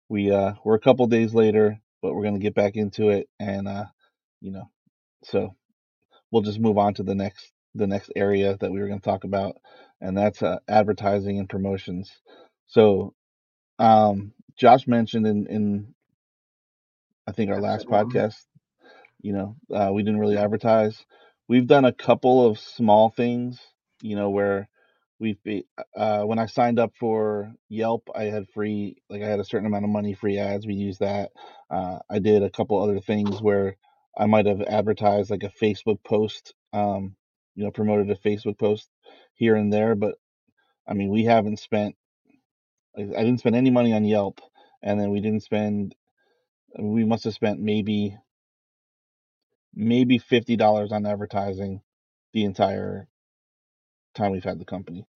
[0.08, 3.28] we uh, we're a couple days later, but we're going to get back into it,
[3.40, 3.86] and uh,
[4.40, 4.70] you know,
[5.24, 5.56] so
[6.30, 9.04] we'll just move on to the next the next area that we were going to
[9.04, 9.56] talk about,
[10.00, 12.10] and that's uh, advertising and promotions.
[12.66, 13.14] So
[13.78, 15.94] um, Josh mentioned in in
[17.26, 18.44] I think our last podcast,
[19.20, 21.04] you know, uh, we didn't really advertise.
[21.48, 23.60] We've done a couple of small things,
[24.00, 24.68] you know, where
[25.18, 25.64] we've be,
[25.96, 29.66] uh, when I signed up for Yelp, I had free, like I had a certain
[29.66, 30.66] amount of money free ads.
[30.66, 31.30] We used that.
[31.70, 33.76] Uh, I did a couple other things where
[34.18, 37.14] I might have advertised like a Facebook post, um,
[37.54, 38.88] you know, promoted a Facebook post
[39.34, 39.94] here and there.
[39.94, 40.16] But
[40.86, 41.96] I mean, we haven't spent,
[42.96, 44.40] I didn't spend any money on Yelp,
[44.82, 45.94] and then we didn't spend,
[46.78, 48.16] we must have spent maybe
[49.74, 51.82] maybe fifty dollars on advertising
[52.32, 53.08] the entire
[54.14, 55.06] time we've had the company.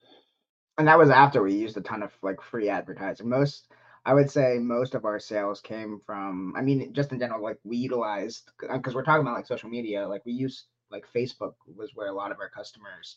[0.78, 3.28] and that was after we used a ton of like free advertising.
[3.28, 3.68] Most,
[4.04, 6.54] I would say, most of our sales came from.
[6.56, 10.06] I mean, just in general, like we utilized because we're talking about like social media.
[10.08, 13.16] Like we used like Facebook was where a lot of our customers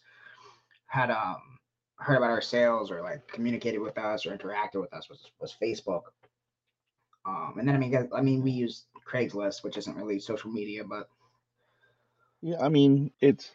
[0.87, 1.59] had um
[1.97, 5.55] heard about our sales or like communicated with us or interacted with us was was
[5.61, 6.03] Facebook.
[7.25, 10.83] Um, and then I mean, I mean, we use Craigslist, which isn't really social media,
[10.83, 11.09] but
[12.41, 13.51] Yeah, I mean it's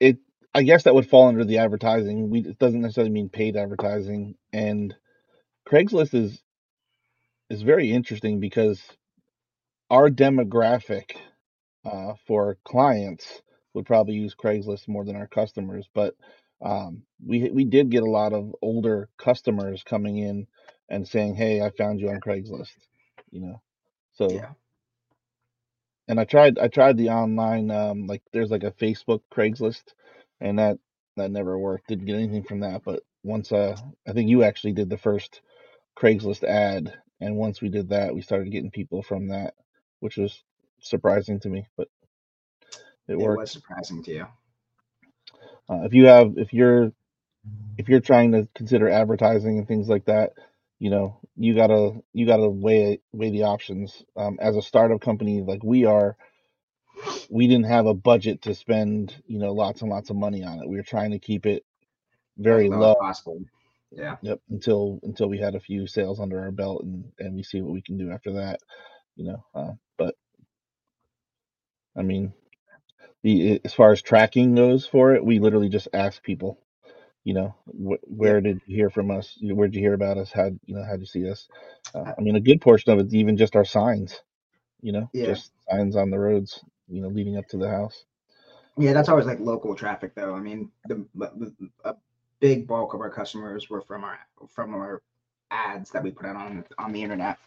[0.00, 0.18] it.
[0.54, 2.30] I guess that would fall under the advertising.
[2.30, 4.36] We it doesn't necessarily mean paid advertising.
[4.52, 4.94] And
[5.68, 6.42] Craigslist is
[7.50, 8.82] is very interesting because
[9.90, 11.16] our demographic
[11.84, 13.42] uh, for clients
[13.74, 16.14] would probably use Craigslist more than our customers, but
[16.62, 20.46] um, we we did get a lot of older customers coming in
[20.90, 22.72] and saying, "Hey, I found you on Craigslist,"
[23.30, 23.62] you know.
[24.14, 24.52] So yeah,
[26.08, 29.84] and I tried I tried the online um like there's like a Facebook Craigslist
[30.40, 30.78] and that
[31.16, 31.88] that never worked.
[31.88, 35.40] Didn't get anything from that, but once uh I think you actually did the first
[35.98, 39.54] Craigslist ad and once we did that, we started getting people from that,
[40.00, 40.42] which was
[40.80, 41.88] surprising to me, but
[43.08, 43.38] it it worked.
[43.38, 44.26] was surprising to you.
[45.68, 46.92] Uh, if you have if you're
[47.78, 50.32] if you're trying to consider advertising and things like that,
[50.78, 54.02] you know, you gotta you gotta weigh weigh the options.
[54.16, 56.16] Um, as a startup company like we are,
[57.30, 60.60] we didn't have a budget to spend, you know, lots and lots of money on
[60.60, 60.68] it.
[60.68, 61.64] We were trying to keep it
[62.36, 63.40] very low, possible.
[63.90, 67.42] Yeah, Yep, until until we had a few sales under our belt and and we
[67.42, 68.60] see what we can do after that,
[69.16, 69.44] you know.
[69.54, 70.14] Uh, but
[71.98, 72.32] I mean,
[73.22, 76.60] the as far as tracking goes for it, we literally just ask people,
[77.24, 79.34] you know, wh- where did you hear from us?
[79.38, 80.30] You know, Where'd you hear about us?
[80.32, 81.48] How you know how'd you see us?
[81.94, 84.22] Uh, I mean, a good portion of it's even just our signs,
[84.80, 85.26] you know, Yeah.
[85.26, 88.04] just signs on the roads, you know, leading up to the house.
[88.76, 90.34] Yeah, that's always like local traffic, though.
[90.34, 91.52] I mean, the, the
[91.84, 91.96] a
[92.38, 95.02] big bulk of our customers were from our from our
[95.50, 97.38] ads that we put out on on the internet.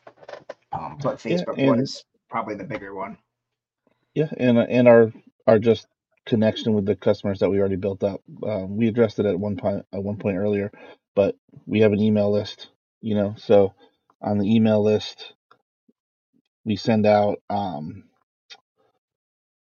[0.74, 3.18] Um, but Yeah, Facebook and- was probably the bigger one.
[4.14, 5.12] Yeah, and and our
[5.48, 5.88] our just
[6.26, 8.22] connection with the customers that we already built up.
[8.44, 10.72] Um, we addressed it at one point at one point earlier,
[11.16, 12.70] but we have an email list,
[13.02, 13.36] you know.
[13.38, 13.74] So
[14.22, 15.34] on the email list,
[16.66, 18.06] we send out um,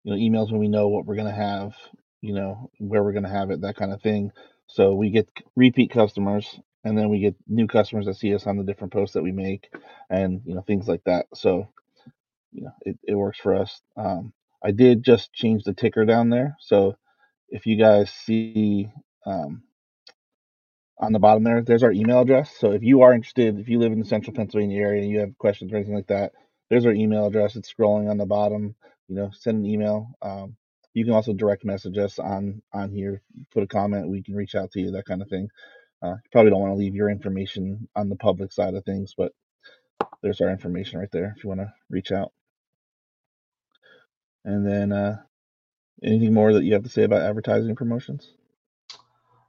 [0.04, 1.74] you know emails when we know what we're gonna have,
[2.22, 4.32] you know, where we're gonna have it, that kind of thing.
[4.66, 8.56] So we get repeat customers, and then we get new customers that see us on
[8.56, 9.68] the different posts that we make,
[10.11, 11.26] and you know things like that.
[11.34, 11.68] So
[12.52, 13.82] you know it, it works for us.
[13.96, 14.32] Um,
[14.64, 16.97] I did just change the ticker down there, so
[17.49, 18.90] if you guys see
[19.27, 19.62] um,
[20.99, 22.55] on the bottom there, there's our email address.
[22.59, 25.21] So if you are interested, if you live in the central Pennsylvania area and you
[25.21, 26.33] have questions or anything like that,
[26.71, 27.57] there's our email address.
[27.57, 28.75] It's scrolling on the bottom.
[29.09, 30.11] You know, send an email.
[30.21, 30.57] Um,
[30.94, 33.23] you can also direct message us on on here.
[33.53, 34.09] Put a comment.
[34.09, 34.90] We can reach out to you.
[34.92, 35.49] That kind of thing.
[36.03, 39.14] Uh, you probably don't want to leave your information on the public side of things,
[39.16, 39.33] but
[40.23, 42.33] there's our information right there if you want to reach out.
[44.48, 45.18] And then uh,
[46.02, 48.32] anything more that you have to say about advertising promotions?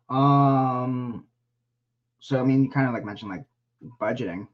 [0.10, 1.26] Um,
[2.20, 3.46] so I mean, you kind of like mentioned like
[4.02, 4.48] budgeting.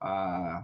[0.00, 0.62] Uh,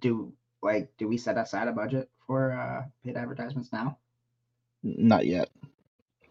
[0.00, 3.98] do like do we set aside a budget for uh paid advertisements now?
[4.82, 5.50] Not yet.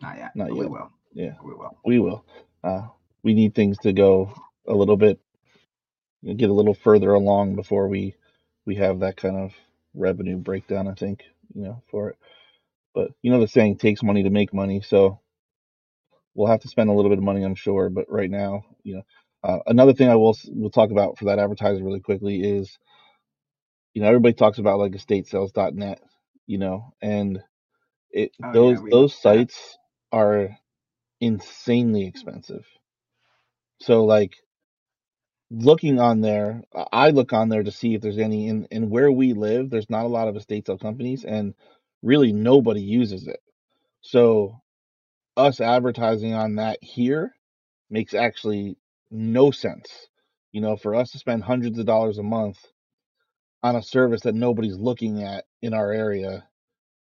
[0.02, 0.36] Not yet.
[0.36, 0.72] Not but We yet.
[0.72, 0.92] will.
[1.14, 1.34] Yeah.
[1.44, 1.78] We will.
[1.86, 2.26] We will.
[2.64, 2.88] Uh,
[3.24, 4.34] we need things to go
[4.68, 5.20] a little bit,
[6.38, 8.16] get a little further along before we
[8.66, 9.54] we have that kind of
[9.96, 10.88] revenue breakdown.
[10.88, 11.24] I think
[11.56, 12.18] you know for it,
[12.96, 15.20] but you know the saying takes money to make money, so
[16.36, 17.90] we'll have to spend a little bit of money, I'm sure.
[17.90, 19.04] But right now, you know,
[19.44, 22.78] uh, another thing I will we'll talk about for that advertiser really quickly is
[23.94, 26.02] you know everybody talks about like estatesales.net,
[26.48, 27.42] you know, and
[28.12, 29.48] it Oh yeah, those we those looked at that.
[29.48, 29.78] sites
[30.12, 30.50] are
[31.22, 32.66] insanely expensive.
[33.82, 34.34] So like
[35.54, 39.12] looking on there, I look on there to see if there's any in, in where
[39.12, 41.56] we live, there's not a lot of estate sale companies and
[42.04, 43.40] really nobody uses it.
[44.02, 44.58] So
[45.38, 47.34] us advertising on that here
[47.90, 48.78] makes actually
[49.12, 49.90] no sense.
[50.52, 52.60] You know, for us to spend hundreds of dollars a month
[53.64, 56.46] on a service that nobody's looking at in our area,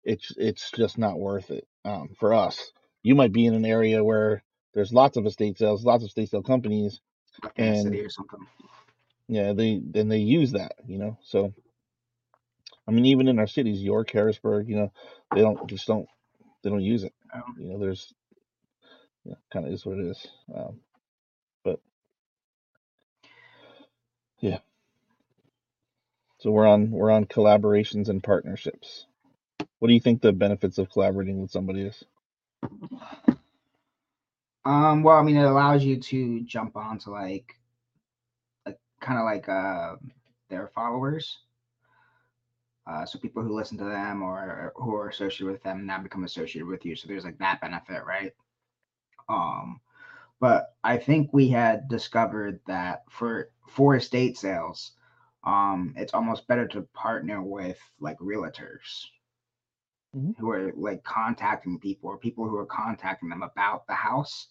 [0.05, 2.73] it's it's just not worth it um, for us.
[3.03, 4.43] You might be in an area where
[4.75, 7.01] there's lots of estate sales, lots of estate sale companies,
[7.57, 8.47] And city or something.
[9.29, 11.19] yeah, they then they use that, you know.
[11.25, 11.55] So
[12.89, 14.93] I mean, even in our cities, York, Harrisburg, you know,
[15.35, 16.09] they don't just don't
[16.65, 17.15] they don't use it.
[17.35, 18.13] Um, You know, there's
[19.25, 20.27] you know, kind of is what it is.
[20.55, 20.81] Um,
[21.65, 21.81] but
[24.41, 24.59] yeah,
[26.41, 29.07] so we're on we're on collaborations and partnerships.
[29.81, 32.05] What do you think the benefits of collaborating with somebody is?
[34.69, 37.59] Um, well, I mean, it allows you to jump onto like,
[38.67, 39.97] like kind of like uh,
[40.51, 41.39] their followers.
[42.87, 46.25] Uh, so people who listen to them or who are associated with them now become
[46.25, 46.97] associated with you.
[46.97, 48.33] So there's like that benefit, right?
[49.29, 49.81] Um,
[50.41, 54.93] but I think we had discovered that for for estate sales,
[55.45, 59.07] um, it's almost better to partner with like realtors
[60.13, 60.35] Mhm.
[60.39, 64.49] who are like contacting people or people who are contacting them about the house,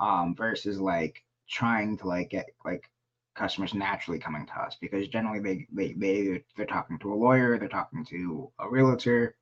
[0.00, 2.90] um, versus like trying to like get like
[3.34, 7.58] customers naturally coming to us because generally they they they they're talking to a lawyer,
[7.58, 9.36] they're talking to a realtor,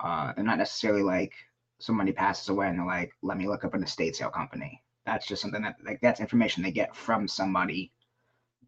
[0.00, 1.32] uh, they're not necessarily like
[1.78, 4.82] somebody passes away and they're like, let me look up an estate sale company.
[5.06, 7.92] That's just something that like that's information they get from somebody,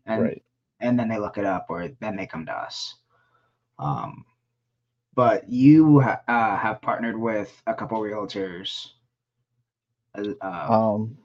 [0.06, 0.42] and Right.
[0.80, 2.96] and then they look it up or then they come to us.
[3.78, 4.24] Um,
[5.14, 8.93] but you ha- uh, have partnered with a couple realtors.
[10.14, 11.18] Uh, um,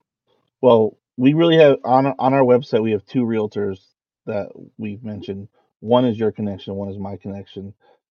[0.62, 3.80] well, we really have on on our website we have two realtors
[4.26, 5.50] that we've mentioned.
[5.80, 7.74] One is your connection, one is my connection.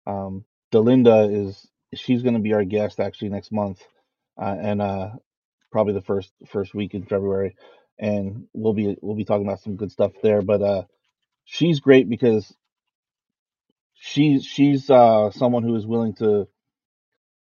[0.06, 3.80] Um, Delinda is she's going to be our guest actually next month,
[4.40, 5.10] uh, and uh,
[5.70, 7.56] probably the first first week in February,
[7.98, 10.42] and we'll be we'll be talking about some good stuff there.
[10.42, 10.82] But uh,
[11.44, 12.52] she's great because
[13.94, 16.48] she's she's uh, someone who is willing to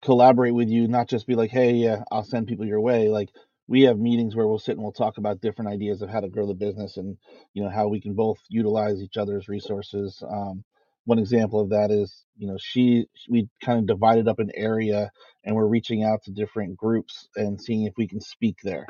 [0.02, 3.08] collaborate with you, not just be like, hey, yeah, I'll send people your way.
[3.08, 3.30] Like
[3.68, 6.28] we have meetings where we'll sit and we'll talk about different ideas of how to
[6.28, 7.16] grow the business and
[7.54, 10.22] you know how we can both utilize each other's resources.
[10.28, 10.64] Um,
[11.04, 15.10] one example of that is you know she we kind of divided up an area
[15.44, 18.86] and we're reaching out to different groups and seeing if we can speak there.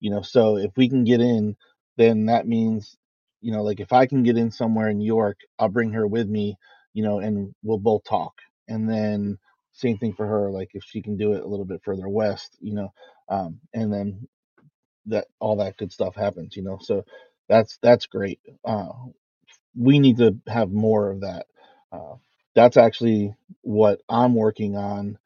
[0.00, 1.56] You know, so if we can get in,
[1.96, 2.96] then that means
[3.40, 6.06] you know like if I can get in somewhere in New York, I'll bring her
[6.06, 6.56] with me.
[6.92, 8.34] You know, and we'll both talk,
[8.68, 9.38] and then
[9.80, 12.56] same thing for her like if she can do it a little bit further west
[12.60, 12.92] you know
[13.30, 14.28] um, and then
[15.06, 17.04] that all that good stuff happens you know so
[17.48, 18.88] that's that's great uh,
[19.78, 21.46] we need to have more of that
[21.92, 22.16] uh,
[22.56, 25.18] that's actually what i'm working on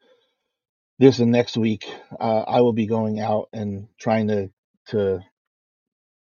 [0.99, 1.87] this and next week
[2.21, 4.51] uh, i will be going out and trying to
[4.87, 5.21] to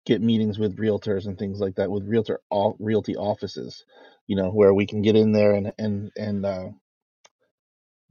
[0.06, 3.84] get meetings with realtors and things like that with realtor all realty offices
[4.28, 6.68] you know where we can get in there and and and uh,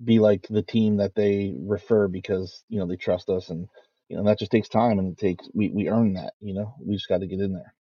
[0.04, 3.68] be like the team that they refer because you know they trust us and
[4.10, 6.76] you know that just takes time and it takes we we earn that you know
[6.86, 7.74] we just got to get in there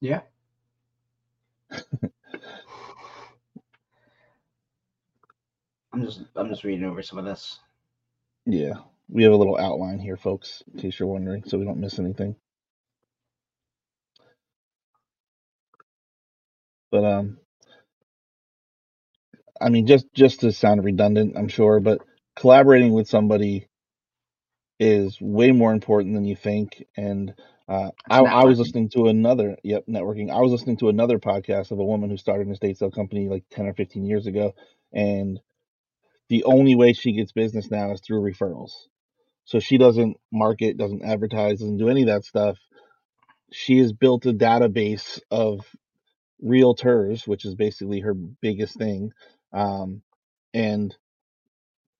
[0.00, 0.20] yeah.
[5.92, 7.60] I'm just I'm just reading over some of this.
[8.46, 8.74] yeah
[9.08, 11.98] we have a little outline here folks in case you're wondering so we don't miss
[11.98, 12.36] anything
[16.92, 17.38] but um
[19.64, 22.00] i mean just just to sound redundant i'm sure but
[22.36, 23.66] collaborating with somebody
[24.80, 27.34] is way more important than you think and
[27.66, 31.70] uh, I, I was listening to another yep networking i was listening to another podcast
[31.70, 34.54] of a woman who started an estate sale company like 10 or 15 years ago
[34.92, 35.40] and
[36.28, 38.72] the only way she gets business now is through referrals.
[39.44, 42.58] So she doesn't market, doesn't advertise, doesn't do any of that stuff.
[43.52, 45.66] She has built a database of
[46.42, 49.12] realtors, which is basically her biggest thing,
[49.54, 50.02] um,
[50.54, 50.96] and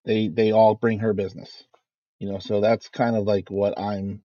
[0.06, 1.64] they they all bring her business.
[2.20, 4.22] You know, so that's kind of like what I'm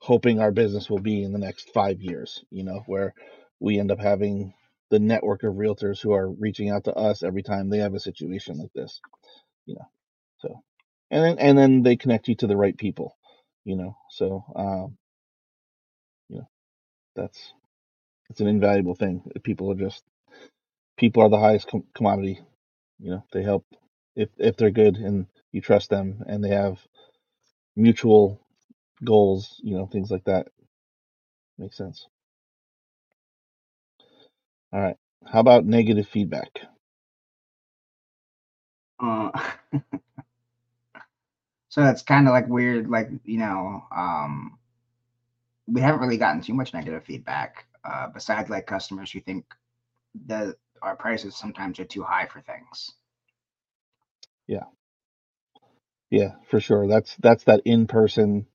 [0.00, 3.14] hoping our business will be in the next five years, you know, where
[3.60, 4.54] we end up having
[4.90, 8.00] the network of realtors who are reaching out to us every time they have a
[8.00, 9.00] situation like this,
[9.66, 9.86] you know.
[10.38, 10.62] So
[11.10, 13.16] and then and then they connect you to the right people,
[13.64, 13.96] you know.
[14.10, 14.98] So um,
[16.28, 16.48] you know,
[17.16, 17.54] that's
[18.30, 19.22] it's an invaluable thing.
[19.44, 20.04] People are just
[20.96, 22.40] people are the highest com- commodity.
[22.98, 23.66] You know, they help
[24.16, 26.78] if if they're good and you trust them and they have
[27.76, 28.40] mutual
[29.04, 30.48] goals, you know, things like that.
[31.58, 32.06] Makes sense.
[34.72, 34.96] All right.
[35.26, 36.60] How about negative feedback?
[39.00, 39.30] Uh,
[41.68, 44.58] so it's kind of like weird, like you know, um,
[45.66, 47.66] we haven't really gotten too much negative feedback.
[47.84, 49.44] Uh, besides like customers who think
[50.26, 52.92] that our prices sometimes are too high for things.
[54.46, 54.64] Yeah.
[56.10, 56.86] Yeah, for sure.
[56.88, 58.46] That's that's that in person,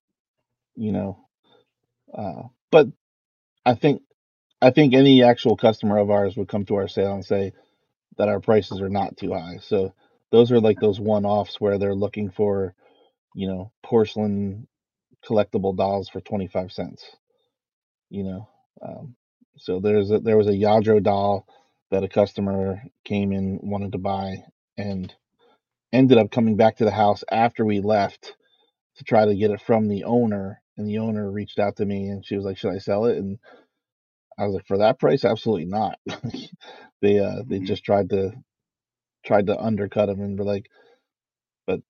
[0.76, 1.28] you know.
[2.16, 2.88] Uh, but
[3.66, 4.02] I think
[4.62, 7.52] I think any actual customer of ours would come to our sale and say
[8.18, 9.58] that our prices are not too high.
[9.62, 9.94] So
[10.32, 12.74] those are like those one offs where they're looking for,
[13.34, 14.68] you know, porcelain
[15.26, 17.04] collectible dolls for 25 cents,
[18.10, 18.48] you know.
[18.82, 19.16] Um,
[19.58, 21.46] so there's a, there was a Lladró doll
[21.92, 24.38] that a customer came in wanted to buy
[24.78, 25.14] and
[25.92, 28.34] ended up coming back to the house after we left
[28.96, 32.08] to try to get it from the owner and the owner reached out to me
[32.08, 33.18] and she was like should i sell it?
[33.18, 33.38] And
[34.38, 35.98] i was like for that price absolutely not.
[37.02, 37.66] They uh they Mhm.
[37.66, 38.32] just tried to
[39.26, 40.68] tried to undercut him and were like
[41.66, 41.80] but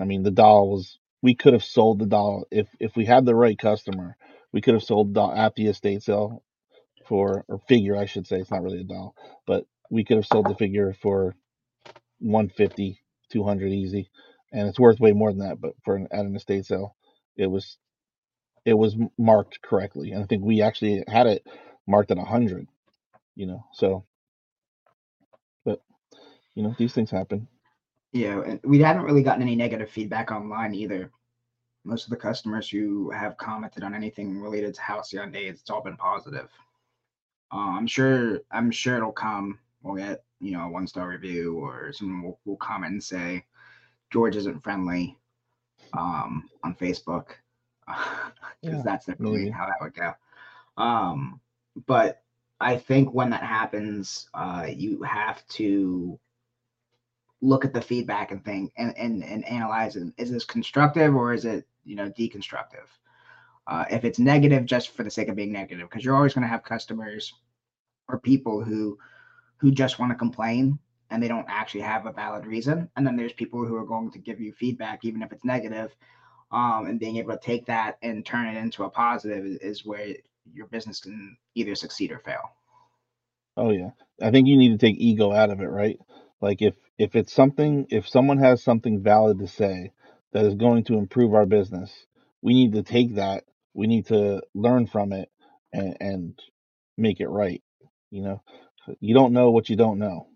[0.00, 2.46] i mean the doll was we could have sold the doll.
[2.50, 4.16] If if we had the right customer
[4.52, 6.42] we could have sold the doll at the estate sale
[7.10, 10.26] for or figure i should say it's not really a doll but we could have
[10.26, 11.34] sold the figure for
[12.20, 13.02] 150
[13.32, 14.10] 200 easy
[14.52, 16.96] and it's worth way more than that but for an, at an estate sale
[17.36, 17.78] it was
[18.66, 21.46] it was marked correctly and i think we actually had it
[21.88, 22.68] marked at 100
[23.36, 24.06] you know so
[25.66, 25.82] but
[26.54, 27.48] you know these things happen
[28.12, 31.12] Yeah, and we haven't really gotten any negative feedback online either.
[31.84, 35.82] Most of the customers who have commented on anything related to Halcyon Days, it's all
[35.82, 36.48] been positive.
[37.52, 38.40] Uh, I'm sure.
[38.50, 39.58] I'm sure it'll come.
[39.82, 43.44] We'll get you know a one star review or someone will, will comment and say
[44.10, 45.16] George isn't friendly
[45.92, 47.26] um, on Facebook
[47.86, 48.04] because
[48.62, 49.50] Yeah, that's definitely maybe.
[49.50, 50.12] how that would go.
[50.76, 51.40] Um,
[51.86, 52.22] but
[52.60, 56.18] I think when that happens, uh, you have to
[57.40, 60.12] look at the feedback and think and, and, and analyze it.
[60.18, 62.86] Is this constructive or is it, you know, deconstructive?
[63.70, 66.42] Uh, if it's negative just for the sake of being negative, because you're always going
[66.42, 67.32] to have customers
[68.08, 68.98] or people who
[69.58, 70.78] who just want to complain
[71.10, 72.88] and they don't actually have a valid reason.
[72.96, 75.94] And then there's people who are going to give you feedback, even if it's negative,
[76.52, 79.86] um, and being able to take that and turn it into a positive is, is
[79.86, 80.14] where
[80.52, 82.50] your business can either succeed or fail.
[83.56, 83.90] Oh yeah.
[84.22, 85.98] I think you need to take ego out of it, right?
[86.40, 89.92] Like if if it's something if someone has something valid to say
[90.32, 92.06] that is going to improve our business,
[92.42, 93.44] we need to take that,
[93.74, 95.28] we need to learn from it
[95.72, 96.40] and and
[96.98, 97.62] make it right,
[98.10, 98.42] you know?
[99.00, 100.28] You don't know what you don't know.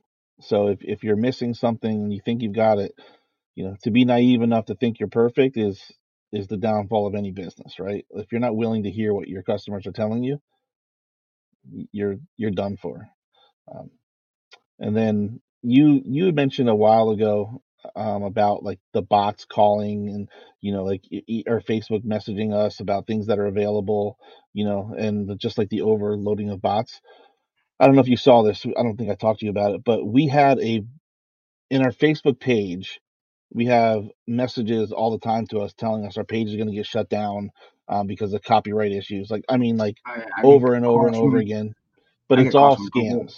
[0.43, 2.93] So if if you're missing something and you think you've got it,
[3.55, 5.83] you know, to be naive enough to think you're perfect is
[6.33, 8.07] is the downfall of any business, right?
[8.11, 10.41] If you're not willing to hear what your customers are telling you,
[11.93, 13.09] you're you're done for.
[13.75, 13.91] Um,
[14.81, 17.63] and then you you mentioned a while ago
[17.97, 20.29] um, about like the bots calling and
[20.61, 24.19] you know like e- or Facebook messaging us about things that are available,
[24.55, 27.01] you know, and the, just like the overloading of bots.
[27.81, 28.67] I don't know if you saw this.
[28.67, 30.83] I don't think I talked to you about it, but we had a
[31.71, 33.01] in our Facebook page.
[33.55, 36.75] We have messages all the time to us telling us our page is going to
[36.75, 37.51] get shut down
[37.89, 39.31] um, because of copyright issues.
[39.31, 41.75] Like I mean, like I, I over and over and over again.
[42.29, 43.35] But it's all scams.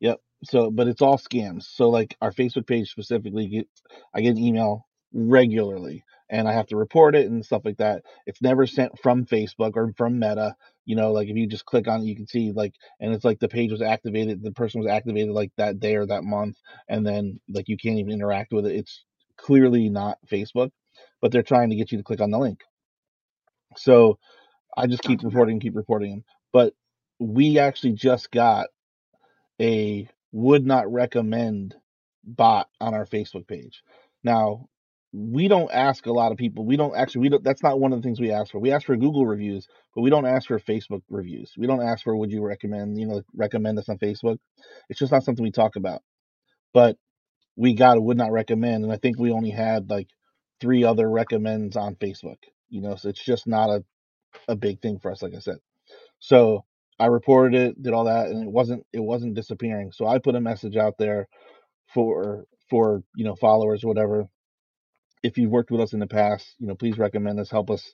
[0.00, 0.20] Yep.
[0.44, 1.64] So, but it's all scams.
[1.64, 3.68] So, like our Facebook page specifically, get,
[4.14, 8.04] I get an email regularly, and I have to report it and stuff like that.
[8.26, 10.56] It's never sent from Facebook or from Meta.
[10.86, 13.24] You know, like if you just click on it, you can see like, and it's
[13.24, 16.56] like the page was activated, the person was activated like that day or that month,
[16.88, 18.76] and then like you can't even interact with it.
[18.76, 19.04] It's
[19.36, 20.70] clearly not Facebook,
[21.20, 22.60] but they're trying to get you to click on the link.
[23.76, 24.18] So
[24.76, 26.24] I just keep reporting, keep reporting them.
[26.52, 26.74] But
[27.18, 28.68] we actually just got
[29.60, 31.74] a would not recommend
[32.24, 33.82] bot on our Facebook page.
[34.22, 34.68] Now,
[35.12, 36.64] we don't ask a lot of people.
[36.64, 38.60] We don't actually we don't that's not one of the things we ask for.
[38.60, 41.52] We ask for Google reviews, but we don't ask for Facebook reviews.
[41.58, 44.38] We don't ask for would you recommend, you know, recommend us on Facebook.
[44.88, 46.02] It's just not something we talk about.
[46.72, 46.96] But
[47.56, 50.08] we got a would not recommend and I think we only had like
[50.60, 52.38] three other recommends on Facebook.
[52.68, 53.84] You know, so it's just not a
[54.48, 55.58] a big thing for us, like I said.
[56.20, 56.64] So
[57.00, 59.92] I reported it, did all that, and it wasn't it wasn't disappearing.
[59.92, 61.28] So I put a message out there
[61.94, 64.26] for for you know followers whatever.
[65.22, 67.84] If you've worked with us in the past, you know, please recommend us, help us,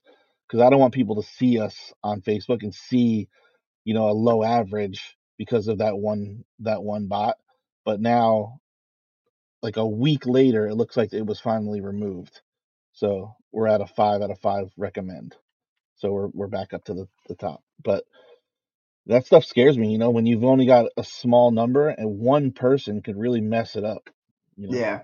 [0.48, 3.28] because I don't want people to see us on Facebook and see
[3.84, 7.36] you know a low average because of that one that one bot.
[7.84, 8.60] But now,
[9.62, 12.40] like a week later, it looks like it was finally removed.
[12.92, 15.36] So we're at a five out of five recommend.
[15.96, 17.62] So we're we're back up to the, the top.
[17.84, 18.04] But
[19.06, 22.52] that stuff scares me, you know, when you've only got a small number and one
[22.52, 24.10] person could really mess it up.
[24.56, 24.78] You know?
[24.78, 25.02] Yeah.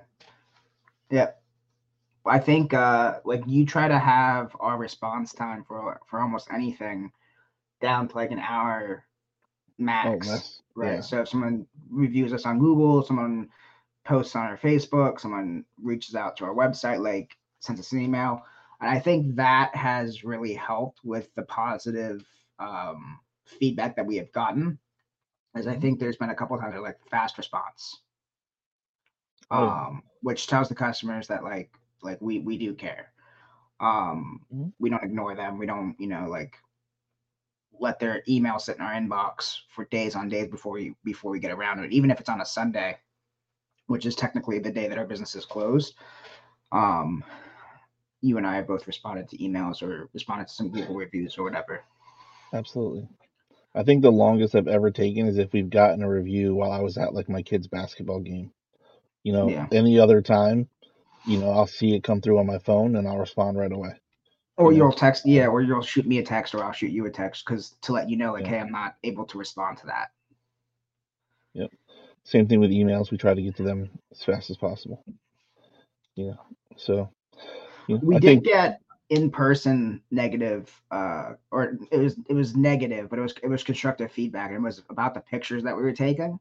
[1.10, 1.30] Yeah.
[2.24, 7.12] I think uh like you try to have our response time for for almost anything
[7.80, 9.04] down to like an hour
[9.78, 10.28] max.
[10.30, 10.94] Oh, right.
[10.94, 11.00] yeah.
[11.00, 13.48] So if someone reviews us on Google, someone
[14.04, 18.42] posts on our Facebook, someone reaches out to our website, like sends us an email.
[18.80, 22.24] And I think that has really helped with the positive
[22.58, 24.78] um, feedback that we have gotten.
[25.54, 28.00] As I think there's been a couple of times like fast response,
[29.50, 31.70] Oh, um, which tells the customers that like
[32.02, 33.12] like we we do care.
[33.80, 34.72] Um, Mhm.
[34.78, 35.58] we don't ignore them.
[35.58, 36.56] We don't you know like
[37.78, 41.38] let their email sit in our inbox for days on days before we before we
[41.38, 42.98] get around to it, even if it's on a Sunday,
[43.86, 45.94] which is technically the day that our business is closed.
[46.70, 47.22] Um,
[48.22, 51.42] you and I have both responded to emails or responded to some Google reviews or
[51.42, 51.84] whatever.
[52.54, 53.08] Absolutely.
[53.74, 56.80] I think the longest I've ever taken is if we've gotten a review while I
[56.80, 58.52] was at like my kid's basketball game.
[59.24, 59.68] You know, Yeah.
[59.72, 60.68] any other time,
[61.24, 64.00] you know, I'll see it come through on my phone and I'll respond right away.
[64.56, 64.78] Or You know?
[64.78, 67.44] you'll text, yeah, or you'll shoot me a text or I'll shoot you a text
[67.46, 68.48] because to let you know, like, Yeah.
[68.48, 70.10] hey, I'm not able to respond to that.
[71.54, 71.70] Yep.
[72.24, 73.10] Same thing with emails.
[73.10, 75.04] We try to get to them as fast as possible.
[76.16, 76.40] You know,
[76.76, 77.10] so
[77.88, 82.34] you know, We I did think get in person negative, uh, or it was it
[82.34, 85.62] was negative, but it was it was constructive feedback, and it was about the pictures
[85.64, 86.38] that we were taking.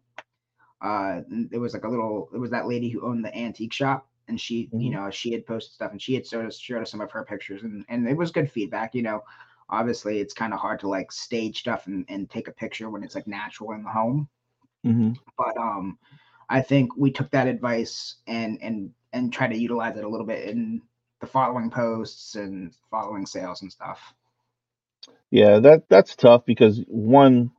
[0.82, 2.30] Uh, it was like a little.
[2.34, 4.92] It was that lady who owned the antique shop, and she, you Mhm.
[4.92, 7.24] know, she had posted stuff, and she had showed us showed us some of her
[7.26, 8.96] pictures, and and it was good feedback.
[8.96, 9.24] You know,
[9.70, 13.04] obviously it's kind of hard to like stage stuff and and take a picture when
[13.04, 14.28] it's like natural in the home.
[14.84, 15.14] mhm.
[15.38, 15.98] but um
[16.50, 20.26] i think we took that advice and and and try to utilize it a little
[20.26, 20.82] bit in
[21.22, 24.14] the following posts and following sales and stuff
[25.32, 27.52] yeah, that that's tough because one,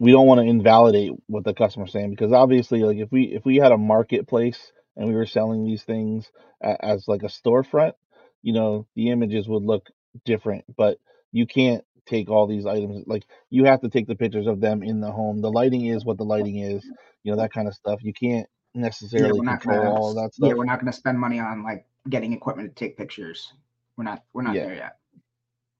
[0.00, 3.44] we don't want to invalidate what the customer's saying because obviously, like if we if
[3.44, 6.30] we had a marketplace and we were selling these things
[6.62, 7.94] as like a storefront,
[8.42, 9.88] you know, the images would look
[10.24, 10.64] different.
[10.76, 10.98] But
[11.32, 14.82] you can't take all these items like you have to take the pictures of them
[14.82, 15.40] in the home.
[15.42, 16.84] The lighting is what the lighting is,
[17.24, 18.00] you know, that kind of stuff.
[18.04, 20.54] You can't necessarily we're control gonna all that yeah stuff.
[20.54, 23.52] we're not gonna spend money on like getting equipment to take pictures
[23.96, 24.62] we're not we're not Yeah.
[24.62, 24.98] there yet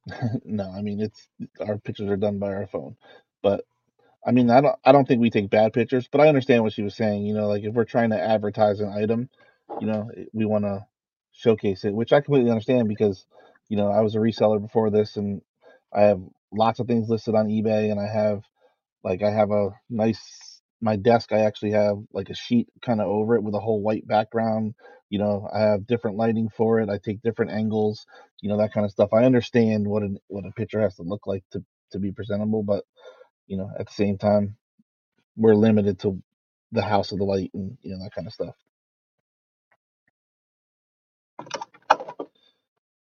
[0.45, 1.29] no, I mean it's
[1.61, 2.97] our pictures are done by our phone.
[3.43, 3.65] But
[4.27, 6.73] I mean I don't I don't think we take bad pictures, but I understand what
[6.75, 9.31] she was saying, you know, like if we're trying to advertise an item,
[9.81, 10.87] you know, we want to
[11.33, 13.27] showcase it, which I completely understand because,
[13.69, 15.43] you know, I was a reseller before this and
[15.95, 16.21] I have
[16.53, 18.43] lots of things listed on eBay and I have
[19.05, 23.09] like I have a nice my desk I actually have like a sheet kind of
[23.09, 24.75] over it with a whole white background.
[25.11, 26.91] You know, I have different lighting for it.
[26.91, 28.07] I take different angles,
[28.43, 29.11] you know, that kind of stuff.
[29.15, 32.63] I understand what a what a picture has to look like to to be presentable,
[32.65, 32.85] but
[33.49, 34.57] you know, at the same time,
[35.37, 36.23] we're limited to
[36.73, 38.55] the house of the light and you know that kind of stuff.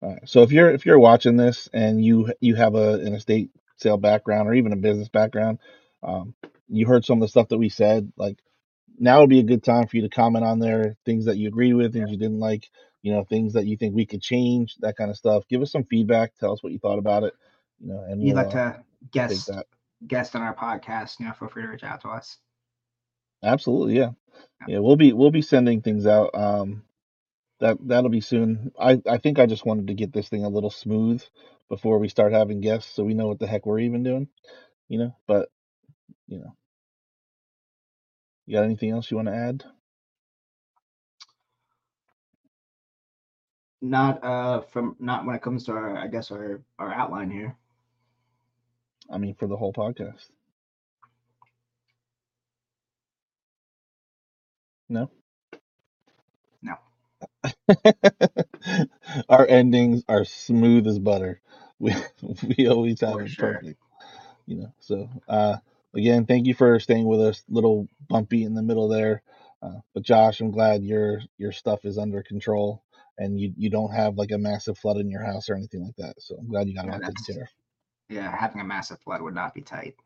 [0.02, 0.28] All right.
[0.28, 3.98] So if you're if you're watching this and you you have a an estate sale
[3.98, 5.58] background or even a business background,
[6.02, 6.34] um,
[6.68, 8.12] you heard some of the stuff that we said.
[8.16, 8.38] Like
[8.98, 11.48] now would be a good time for you to comment on there things that you
[11.48, 12.68] agree with, things you didn't like,
[13.02, 15.48] you know, things that you think we could change, that kind of stuff.
[15.48, 16.34] Give us some feedback.
[16.36, 17.34] Tell us what you thought about it.
[17.80, 19.50] You know, and you'd we'll like uh, to guest
[20.06, 22.38] guest on our podcast you know feel free to reach out to us
[23.42, 24.10] Absolutely, yeah,
[24.60, 24.66] Yeah.
[24.74, 24.78] yeah.
[24.78, 26.30] We'll be we'll be sending things out.
[26.34, 26.84] Um,
[27.60, 28.72] that that'll be soon.
[28.78, 31.22] I I think I just wanted to get this thing a little smooth
[31.68, 34.28] before we start having guests, so we know what the heck we're even doing.
[34.88, 35.48] You know, but
[36.28, 36.54] you know,
[38.46, 39.64] you got anything else you want to add?
[43.82, 47.56] not uh from not when it comes to our i guess our our outline here
[49.10, 50.30] I mean, for the whole podcast.
[54.88, 55.10] No.
[56.62, 56.76] No.
[59.28, 61.40] Our endings are smooth as butter.
[61.80, 61.94] We
[62.56, 63.38] we always have For it sure.
[63.38, 63.78] perfect.
[64.46, 64.74] You know.
[64.80, 65.56] So uh
[65.96, 67.42] again, thank you for staying with us.
[67.48, 69.22] Little bumpy in the middle there.
[69.62, 72.82] Uh, but Josh, I'm glad your your stuff is under control.
[73.18, 75.96] and you you don't have like a massive flood in your house or anything like
[75.96, 76.14] that.
[76.20, 77.24] So I'm glad you got Yeah, all taken
[78.08, 79.96] Yeah, having a massive flood would not be tight.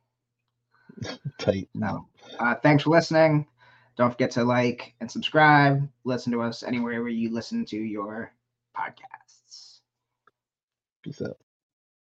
[1.38, 1.68] Tight.
[1.74, 2.08] No.
[2.38, 3.46] Uh, thanks for listening.
[3.96, 5.88] Don't forget to like and subscribe.
[6.04, 8.32] Listen to us anywhere where you listen to your
[8.76, 9.80] podcasts.
[11.02, 11.38] Peace out.